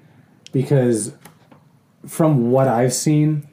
[0.52, 1.14] because
[2.06, 3.47] from what I've seen,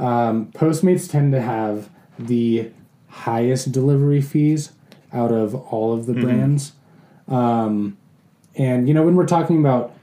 [0.00, 2.70] um, Postmates tend to have the
[3.08, 4.72] highest delivery fees
[5.12, 6.72] out of all of the brands.
[7.28, 7.98] Um,
[8.54, 9.94] and you know, when we're talking about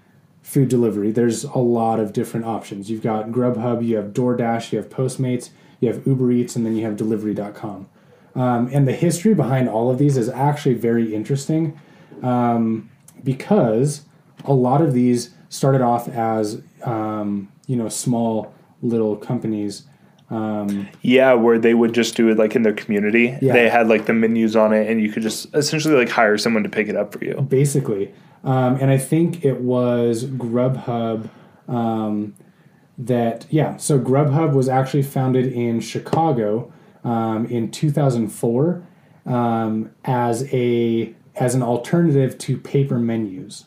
[0.41, 2.89] food delivery, there's a lot of different options.
[2.89, 6.75] You've got Grubhub, you have DoorDash, you have Postmates, you have Uber Eats, and then
[6.75, 7.89] you have Delivery.com.
[8.35, 11.77] Um, and the history behind all of these is actually very interesting
[12.21, 12.89] um,
[13.23, 14.03] because
[14.45, 19.83] a lot of these started off as um, you know small little companies.
[20.29, 23.37] Um, yeah, where they would just do it like in their community.
[23.41, 23.53] Yeah.
[23.53, 26.63] They had like the menus on it, and you could just essentially like hire someone
[26.63, 27.35] to pick it up for you.
[27.41, 28.13] basically.
[28.43, 31.29] Um, and I think it was Grubhub
[31.67, 32.35] um,
[32.97, 36.71] that, yeah, so Grubhub was actually founded in Chicago
[37.03, 38.87] um, in 2004
[39.25, 43.65] um, as a as an alternative to paper menus.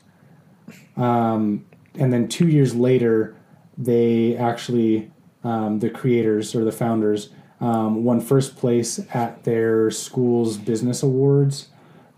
[0.97, 3.37] Um, and then two years later,
[3.81, 5.11] they actually,
[5.43, 11.69] um, the creators or the founders, um, won first place at their school's business awards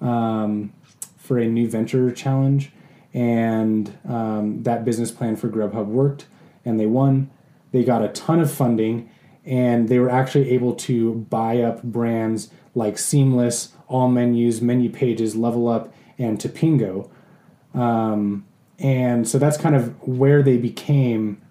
[0.01, 0.72] um,
[1.16, 2.72] for a new venture challenge,
[3.14, 6.27] and um, that business plan for Grubhub worked,
[6.64, 7.31] and they won.
[7.72, 9.11] They got a ton of funding,
[9.44, 15.37] and they were actually able to buy up brands like Seamless, All Menus, Menu Pages,
[15.37, 17.11] Level Up, and Tapingo.
[17.75, 18.46] Um,
[18.79, 21.41] and so that's kind of where they became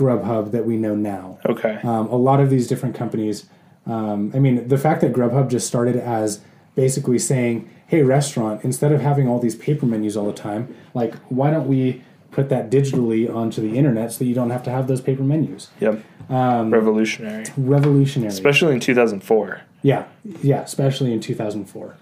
[0.00, 1.38] Grubhub that we know now.
[1.46, 1.78] Okay.
[1.82, 3.46] Um, a lot of these different companies.
[3.86, 6.40] Um, I mean, the fact that Grubhub just started as
[6.74, 11.14] basically saying, "Hey, restaurant, instead of having all these paper menus all the time, like
[11.28, 14.70] why don't we put that digitally onto the internet so that you don't have to
[14.70, 16.02] have those paper menus?" Yep.
[16.30, 18.28] Um, Revolutionary, Revolutionary.
[18.32, 19.60] especially in 2004.
[19.82, 20.04] Yeah,
[20.42, 21.94] yeah, especially in 2004.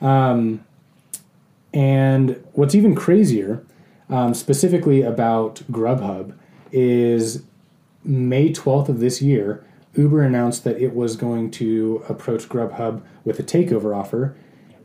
[0.00, 0.64] Um,
[1.74, 3.62] and what's even crazier,
[4.08, 6.32] um, specifically about Grubhub,
[6.72, 7.42] is
[8.04, 13.38] May 12th of this year, Uber announced that it was going to approach Grubhub with
[13.38, 14.36] a takeover offer.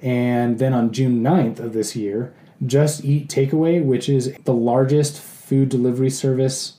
[0.02, 2.34] And then on June 9th of this year,
[2.66, 6.78] Just Eat Takeaway, which is the largest food delivery service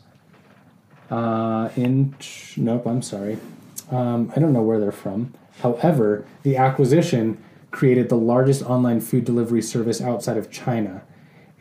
[1.11, 2.15] uh, in.
[2.57, 3.39] Nope, I'm sorry.
[3.91, 5.35] Um, I don't know where they're from.
[5.61, 11.03] However, the acquisition created the largest online food delivery service outside of China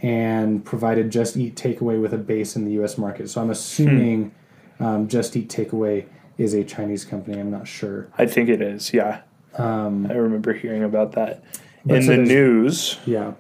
[0.02, 3.30] and provided Just Eat Takeaway with a base in the US market.
[3.30, 4.34] So I'm assuming
[4.80, 6.06] um, Just Eat Takeaway
[6.38, 7.40] is a Chinese company.
[7.40, 8.08] I'm not sure.
[8.18, 8.94] I think it is.
[8.94, 9.22] Yeah.
[9.58, 11.44] I remember hearing about that
[11.88, 12.98] in so the news.
[13.06, 13.34] Yeah.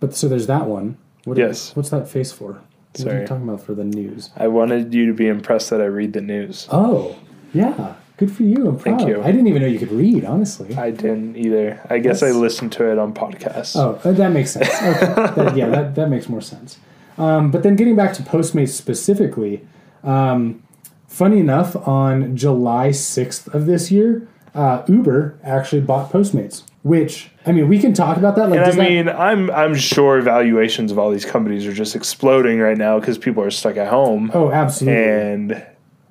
[0.00, 0.98] But so there's that one.
[1.24, 1.74] What Yes.
[1.76, 2.54] What's that face for?
[2.54, 3.20] What are Sorry.
[3.20, 4.30] you talking about for the news?
[4.36, 6.68] I wanted you to be impressed that I read the news.
[6.70, 7.16] Oh,
[7.54, 7.94] yeah.
[8.18, 8.68] Good for you.
[8.68, 8.98] I'm proud.
[8.98, 9.22] Thank you.
[9.22, 10.76] I didn't even know you could read, honestly.
[10.76, 11.80] I didn't either.
[11.90, 13.74] I guess I listened to it on podcasts.
[13.76, 14.68] Oh, uh, that makes sense.
[14.68, 15.06] Okay.
[15.36, 16.78] that, yeah, that, that makes more sense.
[17.18, 19.66] Um, but then getting back to Postmates specifically,
[20.04, 20.62] um,
[21.08, 27.52] funny enough, on July 6th of this year, uh, Uber actually bought Postmates, which, I
[27.52, 28.50] mean, we can talk about that.
[28.50, 31.72] Like, And I does that- mean, I'm I'm sure valuations of all these companies are
[31.72, 35.02] just exploding right now because people are stuck at home oh, absolutely.
[35.02, 35.66] and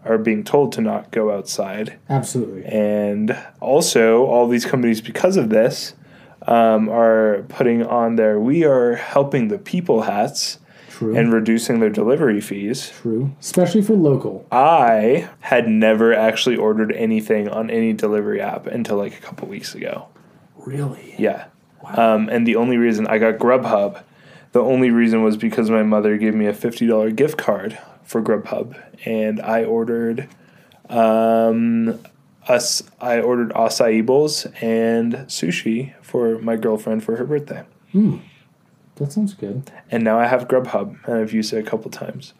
[0.05, 1.97] are being told to not go outside.
[2.09, 2.65] absolutely.
[2.65, 5.93] And also, all these companies, because of this,
[6.47, 10.57] um, are putting on their "We are helping the people" hats
[10.89, 11.15] True.
[11.15, 12.91] and reducing their delivery fees.
[13.01, 13.31] True.
[13.39, 14.45] Especially for local.
[14.51, 19.75] I had never actually ordered anything on any delivery app until like a couple weeks
[19.75, 20.07] ago.
[20.57, 21.15] Really?
[21.17, 21.45] Yeah.
[21.85, 24.01] Um, and the only reason I got Grubhub,
[24.51, 27.77] the only reason was because my mother gave me a $50 gift card
[28.11, 28.77] for Grubhub.
[29.05, 30.27] And I ordered,
[30.89, 31.97] um,
[32.45, 37.63] us, I ordered acai bowls and sushi for my girlfriend for her birthday.
[38.95, 39.71] That sounds good.
[39.89, 42.33] And now I have Grubhub and I've used it a couple times.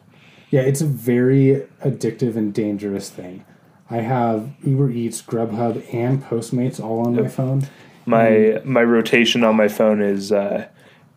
[0.50, 3.44] Yeah, it's a very addictive and dangerous thing.
[3.88, 7.66] I have Uber Eats, Grubhub, and Postmates all on my phone.
[8.04, 10.68] My my rotation on my phone is uh,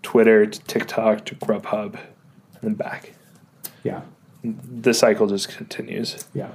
[0.04, 3.14] Twitter to TikTok to Grubhub and then back.
[3.84, 4.02] Yeah,
[4.82, 6.26] The cycle just continues.
[6.34, 6.50] yeah,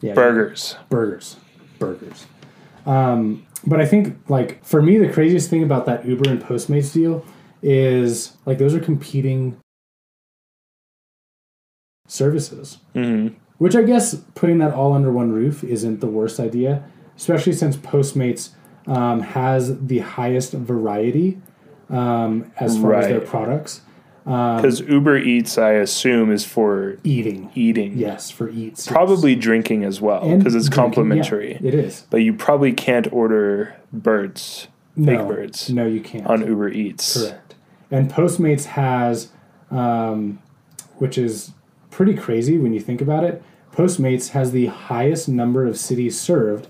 [0.00, 0.14] yeah.
[0.14, 0.76] Burgers.
[0.88, 1.36] burgers,
[1.78, 2.26] burgers.
[2.86, 6.92] Um, but I think like for me, the craziest thing about that Uber and Postmates
[6.92, 7.24] deal
[7.62, 9.56] is like those are competing
[12.06, 12.78] services.
[12.94, 13.36] Mm-hmm.
[13.58, 16.84] Which I guess putting that all under one roof isn't the worst idea,
[17.16, 18.50] especially since Postmates
[18.86, 21.40] um, has the highest variety
[21.88, 23.82] um, as far as their products.
[24.24, 27.98] Because Uber Eats, I assume, is for Eating, eating.
[27.98, 28.88] yes, for eats, yes.
[28.88, 31.52] Probably drinking as well, because it's drinking, complimentary.
[31.60, 32.06] yeah, it is.
[32.08, 36.26] But you probably can't order birds, fake no, birds, No, you can't.
[36.26, 37.22] on Uber Eats.
[37.22, 37.54] Correct.
[37.90, 39.28] And Postmates has,
[39.70, 40.38] um,
[40.96, 41.52] which is
[41.90, 43.42] pretty crazy when you think about it.
[43.72, 46.66] Postmates has the highest number of cities served,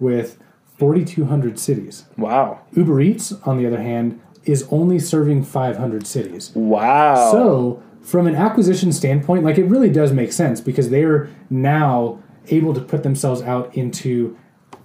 [0.00, 0.38] with
[0.78, 2.04] 4,200 cities.
[2.16, 2.60] Wow.
[2.74, 6.52] Uber Eats, on the other hand, is only serving 500 cities.
[6.54, 7.30] Wow.
[7.32, 12.74] So, from an acquisition standpoint, like it really does make sense because they're now able
[12.74, 14.36] to put themselves out into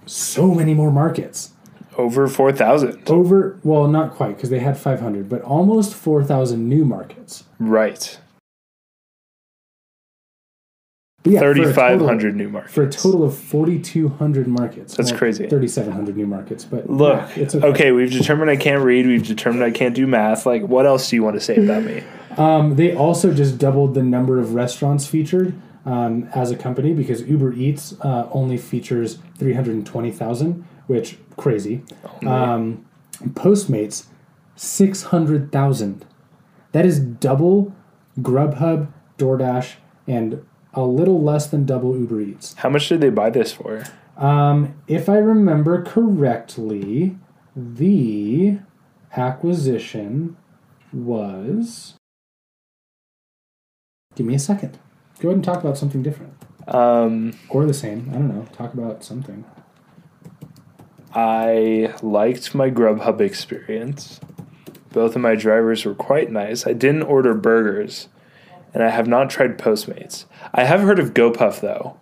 [0.06, 1.52] so many more markets.
[1.98, 3.10] Over 4,000.
[3.10, 7.44] Over, well, not quite because they had 500, but almost 4,000 new markets.
[7.58, 8.18] Right.
[11.24, 12.74] Yeah, for a total- 3,500 new markets.
[12.74, 14.96] For a total of 4,200 markets.
[14.96, 15.46] That's crazy.
[15.48, 17.92] 3,700 new markets, but Look, yeah, it's okay.
[17.92, 19.06] we've determined I can't read.
[19.06, 20.46] We've determined I can't do math.
[20.46, 22.02] Like, what else do you want to say about me?
[22.38, 25.52] Um, they also just doubled the number of restaurants featured
[25.84, 31.82] um, as a company because Uber Eats uh, only features 320,000, which crazy.
[32.26, 32.86] Um,
[33.34, 34.06] Postmates,
[34.56, 36.06] 600,000.
[36.72, 37.74] That is double
[38.20, 39.74] Grubhub, DoorDash,
[40.06, 42.54] and a little less than double Uber Eats.
[42.54, 43.84] How much did they buy this for?
[44.16, 47.16] Um, if I remember correctly,
[47.56, 48.58] the
[49.16, 50.36] acquisition
[50.92, 51.94] was.
[54.14, 54.78] Give me a second.
[55.20, 56.34] Go ahead and talk about something different.
[56.68, 58.08] Um, Or the same.
[58.10, 58.46] I don't know.
[58.52, 59.44] Talk about something.
[61.12, 64.20] I liked my Grubhub experience.
[64.92, 66.66] Both of my drivers were quite nice.
[66.66, 68.08] I didn't order burgers,
[68.74, 70.24] and I have not tried Postmates.
[70.54, 71.96] I have heard of GoPuff though.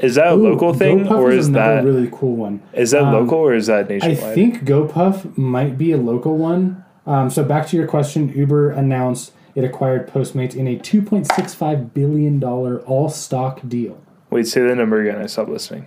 [0.00, 2.62] Is that a Ooh, local thing, GoPuff or is another that really cool one?
[2.72, 4.18] is that Um, local or is that nationwide?
[4.18, 6.82] I think GoPuff might be a local one.
[7.06, 12.38] Um, so back to your question, Uber announced it acquired Postmates in a 2.65 billion
[12.40, 14.00] dollar all stock deal.
[14.30, 15.20] Wait, say the number again.
[15.20, 15.82] I stopped listening.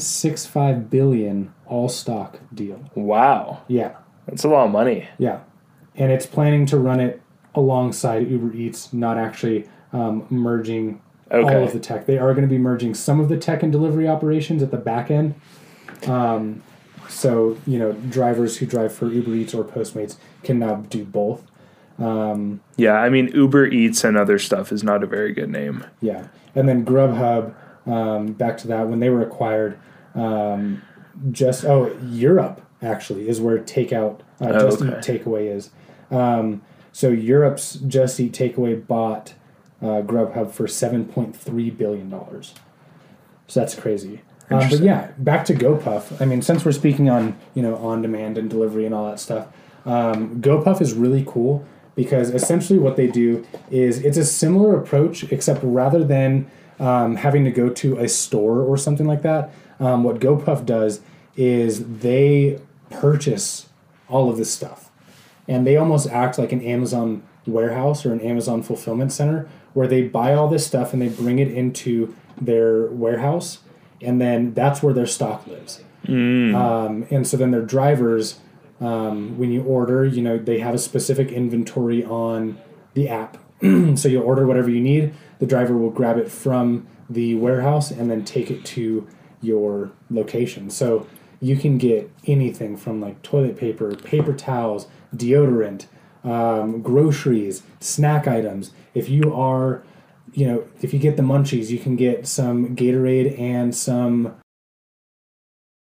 [0.00, 2.80] 2.65 billion all stock deal.
[2.94, 3.92] Wow, Yeah,
[4.26, 5.08] that's a lot of money.
[5.18, 5.40] yeah,
[5.94, 7.20] and it's planning to run it
[7.56, 11.00] alongside Uber Eats, not actually um, merging
[11.32, 11.56] Okay.
[11.56, 12.06] all of the tech.
[12.06, 14.76] They are going to be merging some of the tech and delivery operations at the
[14.76, 15.34] back end.
[16.06, 16.62] Um,
[17.08, 21.42] so you know, drivers who drive for Uber Eats or Postmates can now do both.
[21.98, 25.84] Um, Yeah, I mean Uber Eats and other stuff is not a very good name.
[26.00, 27.54] Yeah, and then Grubhub.
[27.86, 29.78] Um, back to that when they were acquired.
[30.14, 30.82] Um,
[31.30, 35.18] just oh, Europe actually is where takeout, uh, Oh, Just okay.
[35.18, 35.70] Takeaway is.
[36.10, 36.62] Um,
[36.96, 39.34] so Europe's Just Eat Takeaway bought
[39.82, 42.54] uh, Grubhub for seven point three billion dollars.
[43.48, 44.22] So that's crazy.
[44.50, 46.18] Um, but yeah, back to GoPuff.
[46.22, 49.20] I mean, since we're speaking on you know on demand and delivery and all that
[49.20, 49.48] stuff,
[49.84, 55.30] um, GoPuff is really cool because essentially what they do is it's a similar approach,
[55.30, 60.02] except rather than um, having to go to a store or something like that, um,
[60.02, 61.02] what GoPuff does
[61.36, 63.68] is they purchase
[64.08, 64.85] all of this stuff
[65.48, 70.02] and they almost act like an Amazon warehouse or an Amazon fulfillment center where they
[70.02, 73.58] buy all this stuff and they bring it into their warehouse
[74.00, 75.82] and then that's where their stock lives.
[76.54, 78.38] Um, and so then their drivers,
[78.80, 82.58] um, when you order, you know, they have a specific inventory on
[82.94, 83.38] the app.
[83.60, 85.14] so you'll order whatever you need.
[85.38, 89.06] The driver will grab it from the warehouse and then take it to
[89.40, 90.70] your location.
[90.70, 91.06] So
[91.40, 95.86] you can get anything from like toilet paper, paper towels, deodorant,
[96.24, 98.72] um, groceries, snack items.
[98.94, 99.82] If you are,
[100.32, 104.34] you know, if you get the munchies, you can get some Gatorade and some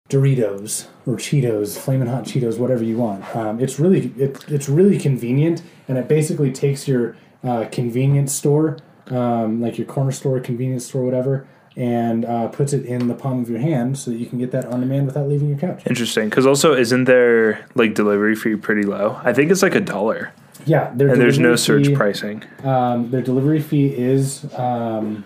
[0.09, 3.35] Doritos or Cheetos, Flamin' Hot Cheetos, whatever you want.
[3.35, 8.77] Um, it's really it, it's really convenient, and it basically takes your uh, convenience store,
[9.07, 13.41] um, like your corner store, convenience store, whatever, and uh, puts it in the palm
[13.41, 15.83] of your hand so that you can get that on demand without leaving your couch.
[15.87, 19.19] Interesting, because also isn't there like delivery fee pretty low?
[19.23, 20.31] I think it's like a dollar,
[20.65, 22.43] Yeah, their and there's no surge fee- pricing.
[22.63, 25.25] Um, their delivery fee is um,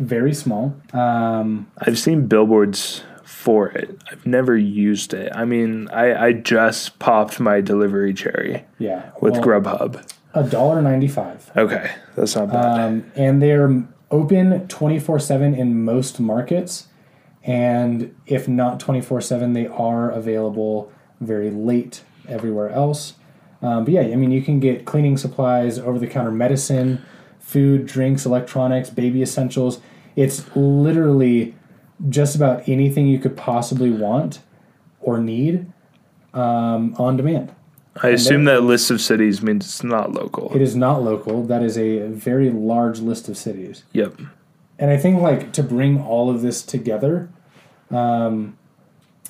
[0.00, 0.74] very small.
[0.92, 3.98] Um, I've seen billboards for it.
[4.10, 5.30] I've never used it.
[5.34, 10.10] I mean, I, I just popped my delivery cherry yeah, with well, Grubhub.
[10.34, 11.50] a dollar ninety five.
[11.56, 12.80] Okay, that's not bad.
[12.80, 16.86] um, and they're open 24-7 in most markets
[17.42, 23.14] and if not 24-7 they are available very late everywhere else.
[23.60, 27.04] Um, but yeah i mean you can get cleaning supplies over-the-counter medicine
[27.40, 29.80] food drinks electronics baby essentials.
[30.16, 31.54] It's literally
[32.08, 34.40] just about anything you could possibly want
[35.00, 35.72] or need
[36.32, 37.52] um, on demand
[38.02, 40.52] I assume that list of cities means it's not local.
[40.54, 44.20] it is not local that is a very large list of cities Yep.
[44.78, 47.28] and I think like to bring all of this together,
[47.90, 48.56] um,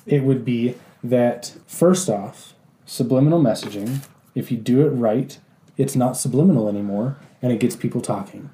[0.05, 2.53] it would be that first off,
[2.85, 4.03] subliminal messaging.
[4.33, 5.37] If you do it right,
[5.77, 8.49] it's not subliminal anymore, and it gets people talking.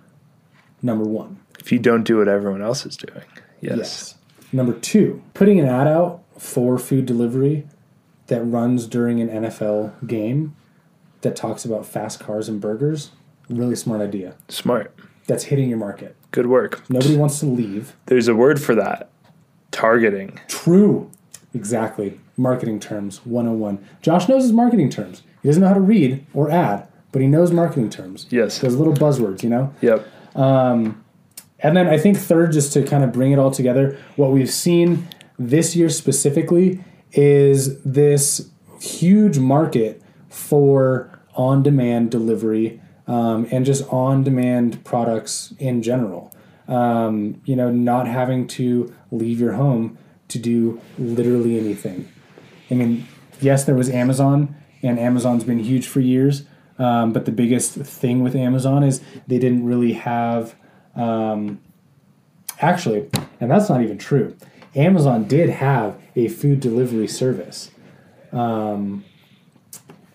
[0.82, 1.40] Number one.
[1.60, 3.24] If you don't do what everyone else is doing.
[3.62, 4.16] Yes.
[4.52, 7.68] Number two, putting an ad out for food delivery
[8.32, 10.56] that runs during an NFL game
[11.20, 13.12] that talks about fast cars and burgers.
[13.50, 14.36] Really smart idea.
[14.48, 14.96] Smart.
[15.28, 16.16] that's hitting your market.
[16.32, 16.90] Good work.
[16.90, 17.94] Nobody wants to leave.
[18.06, 19.10] There's a word for that.
[19.72, 20.40] Targeting.
[20.48, 21.12] True.
[21.54, 22.22] Exactly.
[22.38, 23.86] Marketing terms 101.
[24.02, 25.24] Josh knows his marketing terms.
[25.42, 28.28] He doesn't know how to read or add, but he knows marketing terms.
[28.30, 28.60] Yes.
[28.60, 29.74] Those little buzzwords, you know?
[29.82, 30.08] Yep.
[30.38, 31.04] Um,
[31.60, 34.50] and then I think third, just to kind of bring it all together, what we've
[34.50, 36.82] seen this year specifically
[37.14, 38.50] is this
[38.80, 46.34] huge market for on demand delivery um, and just on demand products in general.
[46.68, 49.98] Um, you know, not having to leave your home
[50.30, 52.10] to do literally anything.
[52.70, 53.08] I mean,
[53.42, 56.44] yes, there was Amazon, and Amazon's been huge for years.
[56.80, 60.56] Um, but the biggest thing with Amazon is they didn't really have
[60.96, 61.60] um,
[62.60, 63.10] actually,
[63.40, 64.36] and that's not even true.
[64.76, 67.72] Amazon did have a food delivery service.
[68.32, 69.04] Um,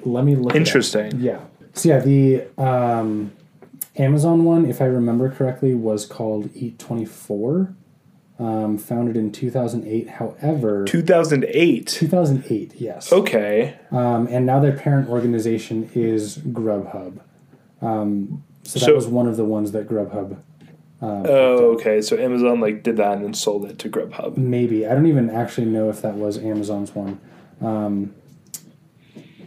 [0.04, 0.54] let me look.
[0.54, 0.58] it.
[0.58, 1.20] Interesting.
[1.20, 1.40] Yeah.
[1.74, 3.32] So yeah, the um,
[3.96, 7.74] Amazon one, if I remember correctly, was called Eat Twenty Four,
[8.38, 10.08] um, founded in two thousand eight.
[10.08, 11.86] However, 2008.
[11.86, 13.12] two thousand eight, yes.
[13.12, 13.76] Okay.
[13.90, 17.20] Um, and now their parent organization is Grubhub.
[17.82, 20.38] Um, so that So- was one of the ones that Grubhub
[21.02, 22.00] Uh, oh, uh, okay.
[22.00, 24.36] So Amazon like did that and then sold it to Grubhub.
[24.36, 27.20] Maybe I don't even actually know if that was Amazon's one,
[27.60, 28.14] um,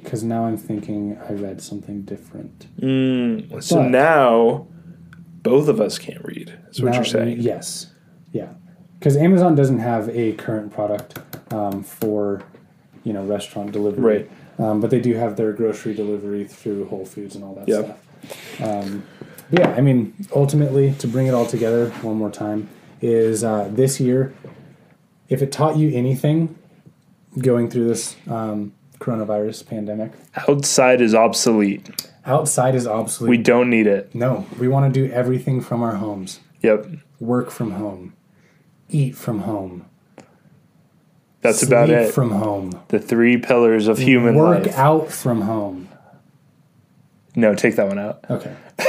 [0.03, 2.67] because now I'm thinking I read something different.
[2.79, 4.67] Mm, so But- now
[5.41, 6.53] both of us can't read.
[6.69, 7.37] Is what Now- you're saying.
[7.39, 7.93] Yes,
[8.31, 8.49] yeah,
[8.99, 11.19] because Amazon doesn't have a current product
[11.51, 12.43] um, for
[13.03, 14.29] you know restaurant delivery, Right.
[14.59, 17.85] Um, but they do have their grocery delivery through Whole Foods and all that Yep.
[17.85, 18.61] stuff.
[18.61, 19.03] Um,
[19.51, 22.69] Yeah, I mean, ultimately, to bring it all together one more time,
[23.01, 24.33] is uh, this year,
[25.27, 26.55] if it taught you anything
[27.37, 30.11] going through this um, coronavirus pandemic,
[30.47, 31.89] Outside is obsolete.
[32.25, 33.29] outside is obsolete.
[33.29, 34.13] We don't need it.
[34.13, 36.87] no, we want to do everything from our homes, Yep.
[37.19, 38.13] work from home,
[38.89, 39.85] eat from home,
[41.41, 42.13] That's about it.
[42.13, 44.77] from home, the three pillars of human work life.
[44.77, 45.87] out from home.
[47.35, 48.25] No, take that one out.
[48.29, 48.53] Okay.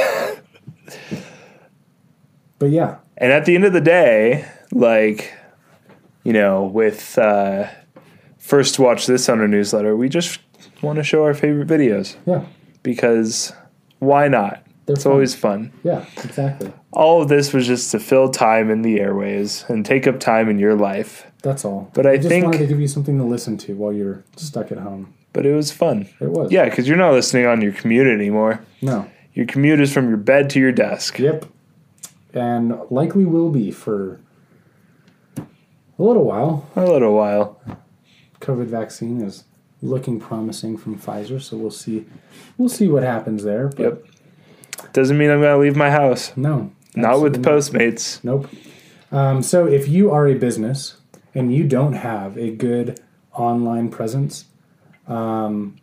[2.59, 5.33] but yeah, And at the end of the day, like,
[6.23, 7.67] you know, with uh,
[8.37, 10.39] first watch this on our newsletter, we just
[10.81, 12.45] want to show our favorite videos yeah,
[12.83, 13.51] because
[13.99, 14.63] why not?
[14.85, 15.13] They're it's fun.
[15.13, 15.71] always fun.
[15.83, 16.73] yeah, exactly.
[16.91, 20.49] All of this was just to fill time in the airways and take up time
[20.49, 21.25] in your life.
[21.43, 21.89] That's all.
[21.93, 24.23] But I We just think- wanted to give you something to listen to while you're
[24.35, 25.13] stuck at home.
[25.33, 26.09] But it was fun.
[26.19, 26.51] It was.
[26.51, 28.59] Yeah, because you're not listening on your commute anymore.
[28.81, 29.07] No.
[29.33, 31.19] Your commute is from your bed to your desk.
[31.19, 31.45] Yep.
[32.33, 34.19] And likely will be for
[35.37, 36.69] a little while.
[36.75, 37.61] A little while.
[38.39, 39.43] COVID vaccine is
[39.81, 42.05] looking promising from Pfizer, so we'll see.
[42.57, 43.67] We'll see what happens there.
[43.69, 44.05] But Yep.
[44.93, 46.35] Doesn't mean I'm going to leave my house.
[46.35, 46.71] No.
[46.95, 47.43] Not with.
[47.43, 48.21] Postmates.
[48.23, 48.49] Nope.
[49.11, 50.97] Um, so if you are a business
[51.33, 52.99] and you don't have a good
[53.33, 54.45] online presence,
[55.07, 55.77] um,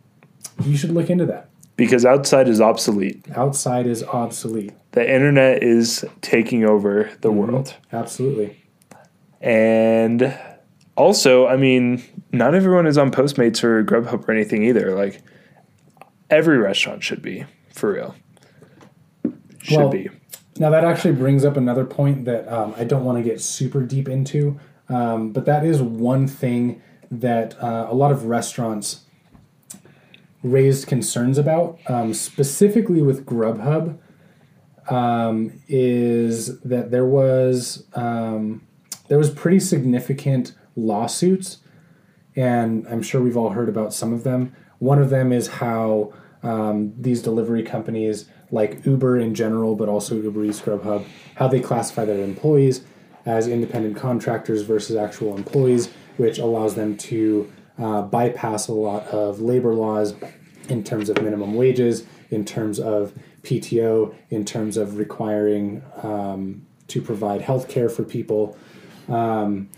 [0.63, 1.48] you should look into that.
[1.79, 3.25] Because outside is obsolete.
[3.35, 4.73] Outside is obsolete.
[4.91, 7.21] The internet is taking over Mm-hmm.
[7.21, 7.75] the world.
[7.93, 8.57] Absolutely.
[9.41, 10.37] And
[10.95, 12.03] also, I mean,
[12.33, 14.93] not everyone is on Postmates or Grubhub or anything either.
[14.95, 15.21] Like,
[16.29, 18.15] every restaurant should be, for real.
[19.61, 20.09] Should Well, be.
[20.57, 23.81] Now that actually brings up another point that um, I don't want to get super
[23.81, 24.59] deep into,
[24.89, 29.05] um, but that is one thing that uh, a lot of restaurants
[30.43, 33.97] raised concerns about, um, specifically with Grubhub,
[34.89, 38.65] um, is that there was um,
[39.07, 41.57] there was pretty significant lawsuits,
[42.35, 44.55] and I'm sure we've all heard about some of them.
[44.79, 50.15] One of them is how um, these delivery companies, like Uber in general, but also
[50.15, 52.83] Uber Eats, Grubhub, how they classify their employees
[53.25, 59.39] as independent contractors versus actual employees, which allows them to uh, bypass a lot of
[59.39, 60.13] labor laws
[60.67, 63.13] in terms of minimum wages, in terms of
[63.43, 68.57] PTO, in terms of requiring um, to provide health care for people.
[69.07, 69.69] Um,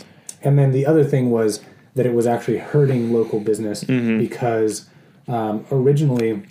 [0.41, 1.61] and then the other thing was
[1.95, 3.83] that it was actually hurting local business
[4.17, 4.89] because
[5.27, 6.43] um, originally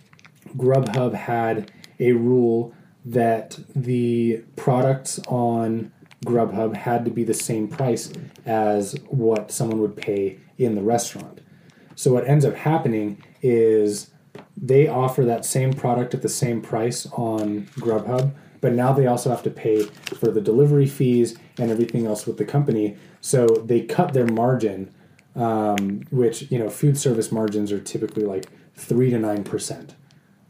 [0.56, 2.74] Grubhub had a rule
[3.04, 5.90] that the products on
[6.24, 8.12] Grubhub had to be the same price
[8.44, 11.39] as what someone would pay in the restaurant.
[12.00, 14.10] So what ends up happening is
[14.56, 18.32] they offer that same product at the same price on Grubhub,
[18.62, 22.38] but now they also have to pay for the delivery fees and everything else with
[22.38, 22.96] the company.
[23.20, 24.94] So they cut their margin,
[25.36, 29.94] um, which you know food service margins are typically like three to nine percent.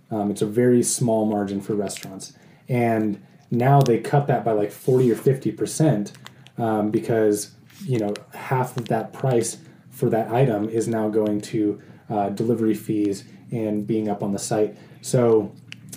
[0.09, 2.33] Um, it's a very small margin for restaurants,
[2.69, 3.21] and
[3.51, 6.13] Now they cut that by like 40 or 50%
[6.59, 7.51] um, because,
[7.85, 9.59] you know, half of that price
[10.01, 14.39] for that item is now going to uh, delivery fees and being up on the
[14.39, 14.77] site.
[15.03, 15.53] So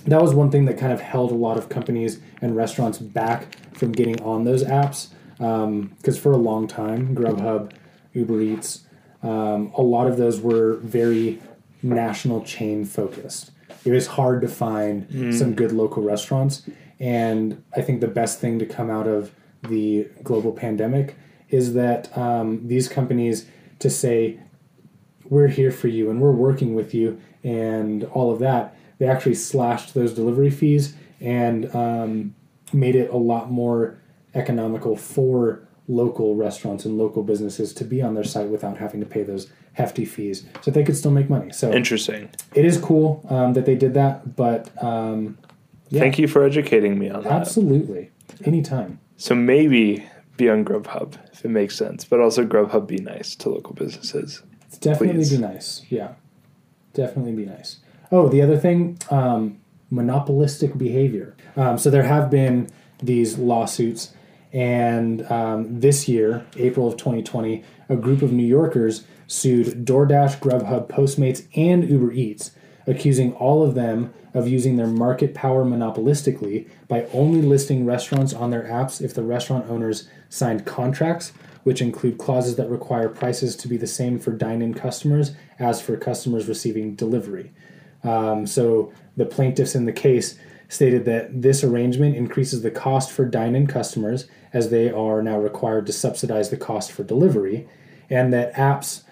[0.05, 3.55] that was one thing that kind of held a lot of companies and restaurants back
[3.73, 5.07] from getting on those apps.
[5.37, 7.71] Because for a long time, Grubhub,
[8.13, 8.85] Uber Eats,
[9.23, 11.41] um, a lot of those were very
[11.81, 13.51] national chain focused.
[13.85, 16.63] It was hard to find some good local restaurants.
[16.99, 19.31] And I think the best thing to come out of
[19.69, 21.15] the global pandemic
[21.49, 23.45] is that um, these companies
[23.83, 24.39] to say,
[25.29, 29.35] we're here for you and we're working with you and all of that, they actually
[29.35, 32.35] slashed those delivery fees and um,
[32.71, 33.97] made it a lot more
[34.33, 39.05] economical for local restaurants and local businesses to be on their site without having to
[39.05, 41.51] pay those hefty fees so they could still make money.
[41.51, 42.29] So Interesting.
[42.53, 45.37] it is cool um, that they did that, but um,
[45.89, 47.31] yeah, Thank you for educating me on that.
[47.31, 48.11] absolutely.
[48.45, 48.99] Anytime.
[49.17, 50.05] So maybe
[50.37, 54.41] be on Grubhub if it makes sense, but also Grubhub be nice to local businesses.
[54.79, 55.31] Definitely Please.
[55.31, 55.85] be nice.
[55.89, 56.13] Yeah.
[56.93, 57.79] Definitely be nice.
[58.11, 59.59] Oh, the other thing, um,
[59.89, 61.35] monopolistic behavior.
[61.55, 62.69] Um, so there have been
[63.01, 64.13] these lawsuits,
[64.51, 70.89] and um, this year, April of 2020, a group of New Yorkers sued DoorDash, Grubhub,
[70.89, 72.51] Postmates, and Uber Eats,
[72.85, 78.49] accusing all of them of using their market power monopolistically by only listing restaurants on
[78.49, 81.31] their apps if the restaurant owners signed contracts,
[81.63, 85.79] which include clauses that require prices to be the same for dine in customers as
[85.79, 87.51] for customers receiving delivery.
[88.03, 93.25] Um, so the plaintiffs in the case stated that this arrangement increases the cost for
[93.25, 97.67] dine in customers as they are now required to subsidize the cost for delivery,
[98.09, 99.03] and that apps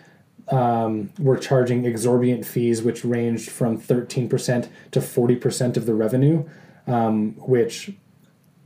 [0.47, 6.49] um, were charging exorbitant fees, which ranged from 13% to 40% of the revenue,
[6.87, 7.91] um, which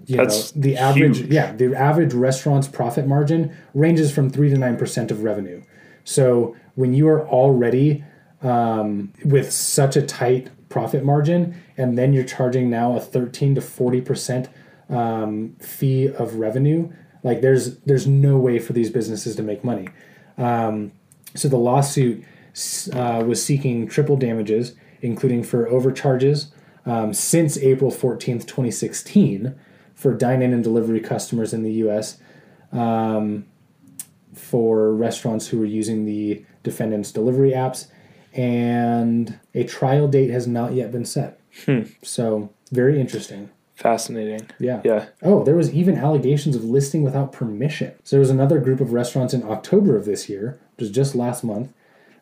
[0.06, 1.32] you That's know the average huge.
[1.32, 5.64] yeah the average restaurant's profit margin ranges from 3 to 9% of revenue
[6.04, 8.04] so when you are already
[8.42, 13.62] um, with such a tight profit margin and then you're charging now a 13 to
[13.62, 14.50] 40%
[14.90, 16.92] um, fee of revenue
[17.24, 19.88] like there's there's no way for these businesses to make money
[20.38, 20.92] um,
[21.34, 22.24] so the lawsuit
[22.94, 26.52] uh, was seeking triple damages including for overcharges
[26.86, 29.56] um, since april 14th 2016
[29.96, 32.18] for dine-in and delivery customers in the us
[32.72, 33.46] um,
[34.34, 37.88] for restaurants who are using the defendant's delivery apps
[38.34, 41.40] and a trial date has not yet been set
[42.04, 44.48] so very interesting Fascinating.
[44.60, 45.08] yeah Yeah.
[45.22, 47.92] Oh, there was even allegations of listing without permission.
[48.06, 51.14] So there was another group of restaurants in October of this year, which was just
[51.14, 51.74] last month,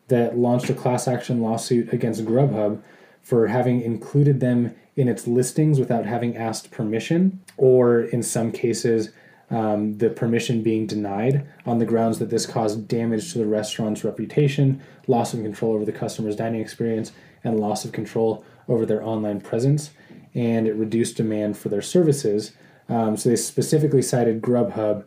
[0.08, 2.80] that launched a class action lawsuit against Grubhub
[3.22, 9.10] for having included them in its listings without having asked permission, or in some cases,
[9.50, 14.04] um, the permission being denied on the grounds that this caused damage to the restaurant's
[14.04, 19.02] reputation, loss of control over the customer's dining experience, and loss of control over their
[19.02, 19.90] online presence,
[20.34, 22.52] and it reduced demand for their services.
[22.88, 25.04] Um, so they specifically cited Grubhub,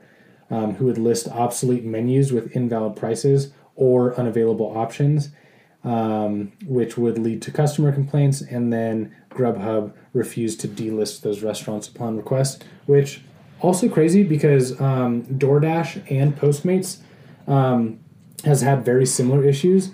[0.49, 5.29] um, who would list obsolete menus with invalid prices or unavailable options,
[5.87, 11.87] um, which would lead to customer complaints, and then Grubhub refused to delist those restaurants
[11.87, 13.21] upon request, which
[13.61, 16.97] also crazy because um, DoorDash and Postmates
[17.47, 17.99] um,
[18.43, 19.91] has had very similar issues.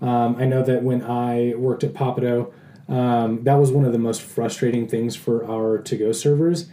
[0.00, 2.52] Um, I know that when I worked at Pappadeaux,
[2.88, 6.68] um, that was one of the most frustrating things for our to-go servers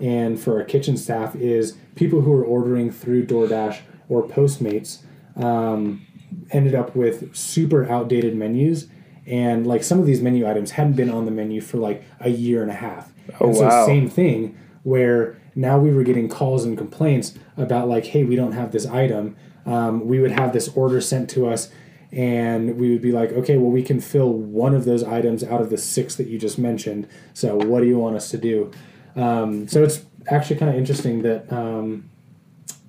[0.00, 5.02] and for our kitchen staff is people who are ordering through DoorDash or Postmates
[5.36, 6.06] um,
[6.50, 8.88] ended up with super outdated menus
[9.26, 12.28] and like some of these menu items hadn't been on the menu for like a
[12.28, 13.12] year and a half.
[13.40, 13.86] Oh, and so wow.
[13.86, 18.52] same thing where now we were getting calls and complaints about like, hey, we don't
[18.52, 19.36] have this item.
[19.64, 21.70] Um, we would have this order sent to us
[22.10, 25.60] and we would be like, okay, well, we can fill one of those items out
[25.60, 27.08] of the six that you just mentioned.
[27.32, 28.70] So what do you want us to do?
[29.16, 32.10] Um, so it's actually kind of interesting that um,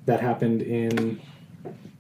[0.06, 1.22] that happened in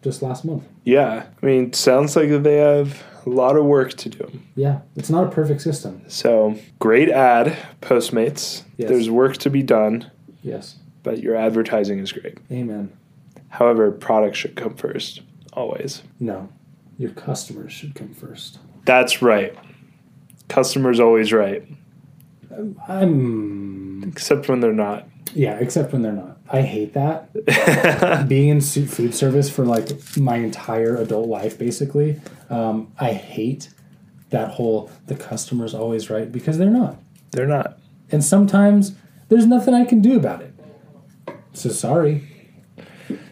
[0.03, 0.63] just last month.
[0.83, 1.25] Yeah.
[1.41, 4.39] I mean, sounds like they have a lot of work to do.
[4.55, 6.03] Yeah, it's not a perfect system.
[6.07, 8.63] So great ad, Postmates.
[8.77, 8.89] Yes.
[8.89, 12.37] There's work to be done, Yes, but your advertising is great.
[12.51, 12.91] amen.
[13.47, 15.21] However, products should come first,
[15.53, 16.03] always.
[16.19, 16.49] No,
[16.97, 18.59] your customers should come first.
[18.85, 19.55] That's right.
[20.49, 21.65] Customer's always right,
[22.87, 25.07] I'm except when they're not.
[25.33, 26.32] yeah, except when they're not.
[26.49, 28.27] I hate that.
[28.27, 32.19] Being in food service for like my entire adult life, basically,
[32.49, 33.69] um, I hate
[34.29, 36.97] that whole the customer's always right because they're not.
[37.31, 37.79] They're not.
[38.11, 38.93] And sometimes
[39.29, 40.53] there's nothing I can do about it.
[41.53, 42.29] So sorry.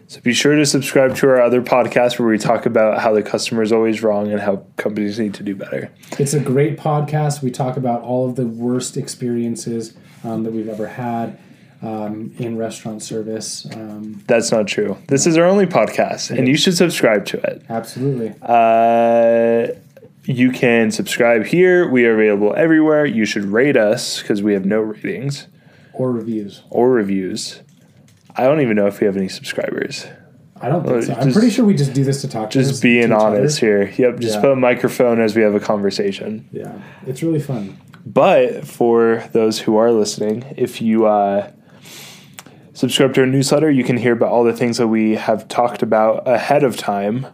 [0.07, 3.24] So be sure to subscribe to our other podcast where we talk about how the
[3.24, 5.89] customer is always wrong and how companies need to do better.
[6.20, 7.41] It's a great podcast.
[7.41, 11.39] We talk about all of the worst experiences um, that we've ever had
[11.82, 13.65] um, in restaurant service.
[13.73, 14.97] Um, That's not true.
[15.07, 17.63] This is our only podcast, and you should subscribe to it.
[17.69, 18.34] absolutely.
[18.41, 19.67] Uh,
[20.25, 21.89] you can subscribe here.
[21.89, 23.05] We are available everywhere.
[23.05, 25.47] You should rate us because we have no ratings
[25.93, 26.61] Or reviews.
[26.69, 27.61] or reviews.
[28.36, 30.05] I don't even know if we have any subscribers.
[30.63, 31.13] I don't think so.
[31.15, 33.21] I'm just- pretty sure we just do this to talk to Just being to each
[33.21, 33.86] honest other.
[33.88, 34.09] here.
[34.09, 34.41] Yep, just Yeah.
[34.41, 36.45] put a microphone as we have a conversation.
[36.51, 36.73] Yeah,
[37.07, 37.77] it's really fun.
[38.05, 41.49] But for those who are listening, if you uh,
[42.74, 45.82] subscribe to our newsletter, you can hear about all the things that we have talked
[45.84, 47.26] about ahead of time.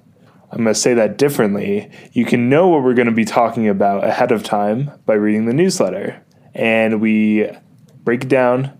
[0.52, 1.92] I'm going to say that differently.
[2.14, 5.46] You can know what we're going to be talking about ahead of time by reading
[5.46, 6.24] the newsletter.
[6.54, 7.50] And we
[8.04, 8.78] break it down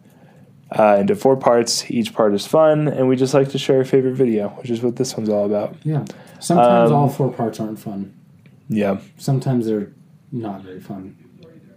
[0.78, 1.90] uh, into four parts.
[1.92, 4.82] Each part is fun, and we just like to share our favorite video, which is
[4.82, 5.76] what this one's all about.
[5.84, 6.06] Yeah.
[6.40, 8.14] Sometimes Um, all four parts aren't fun.
[8.70, 9.92] Yeah, Sometimes they're
[10.32, 11.16] not very fun.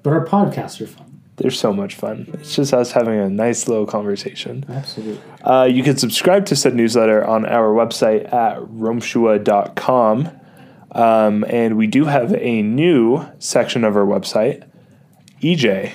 [0.03, 1.10] But our podcasts are fun.
[1.41, 2.29] They're so much fun.
[2.35, 4.63] It's just us having a nice little conversation.
[4.69, 5.19] Absolutely.
[5.43, 10.29] Uh, you can subscribe to said newsletter on our website at romshua.com.
[10.93, 14.69] Um, and we do have a new section of our website.
[15.41, 15.93] EJ,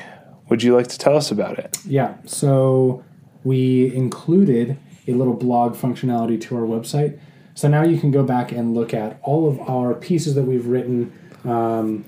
[0.50, 1.78] would you like to tell us about it?
[1.86, 2.16] Yeah.
[2.26, 3.04] So
[3.44, 7.20] we included a little blog functionality to our website.
[7.54, 10.66] So now you can go back and look at all of our pieces that we've
[10.66, 12.04] written um,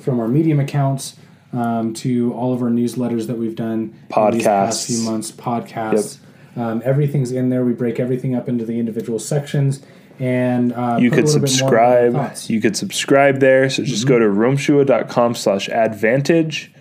[0.00, 1.16] from our Medium accounts
[1.52, 4.86] um, to all of our newsletters that we've done in these past Podcasts.
[4.86, 6.18] few months, podcasts.
[6.56, 7.64] Um, everything's in there.
[7.64, 9.82] We break everything up into the individual sections.
[10.18, 12.50] And uh, You could little bit more of our subscribe.
[12.54, 13.68] You could subscribe there.
[13.68, 16.72] So just go to romshua.com slash advantage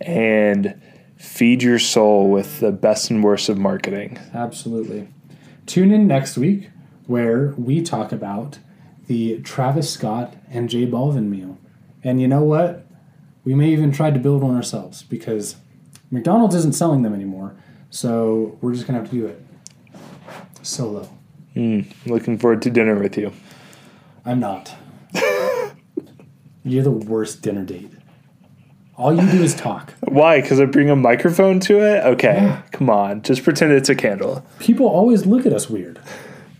[0.00, 0.78] and
[1.16, 4.18] feed your soul with the best and worst of marketing.
[4.34, 5.08] Absolutely.
[5.64, 6.68] Tune in next week
[7.06, 8.58] where we talk about
[9.06, 11.58] the Travis Scott and J Balvin meal.
[12.04, 12.85] And you know what?
[13.46, 15.56] We may even try to build one ourselves because
[16.10, 17.54] McDonald's isn't selling them anymore.
[17.90, 19.42] So we're just going to have to do it
[20.62, 21.08] solo.
[21.54, 23.32] Hmm, looking forward to dinner with you.
[24.24, 24.74] I'm not.
[26.64, 27.90] You're the worst dinner date.
[28.96, 29.94] All you do is talk.
[30.00, 30.40] Why?
[30.40, 32.04] Because I bring a microphone to it?
[32.04, 32.62] Okay, Yeah.
[32.72, 33.22] come on.
[33.22, 34.44] Just pretend it's a candle.
[34.58, 36.00] People always look at us weird.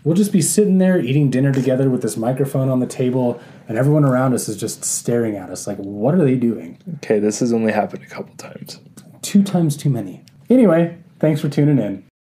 [0.07, 3.77] We'll just be sitting there eating dinner together with this microphone on the table, and
[3.77, 6.79] everyone around us is just staring at us like, what are they doing?
[7.03, 8.79] Okay, this has only happened a couple times.
[9.21, 10.23] Two times too many.
[10.49, 12.06] Anyway, thanks for tuning in.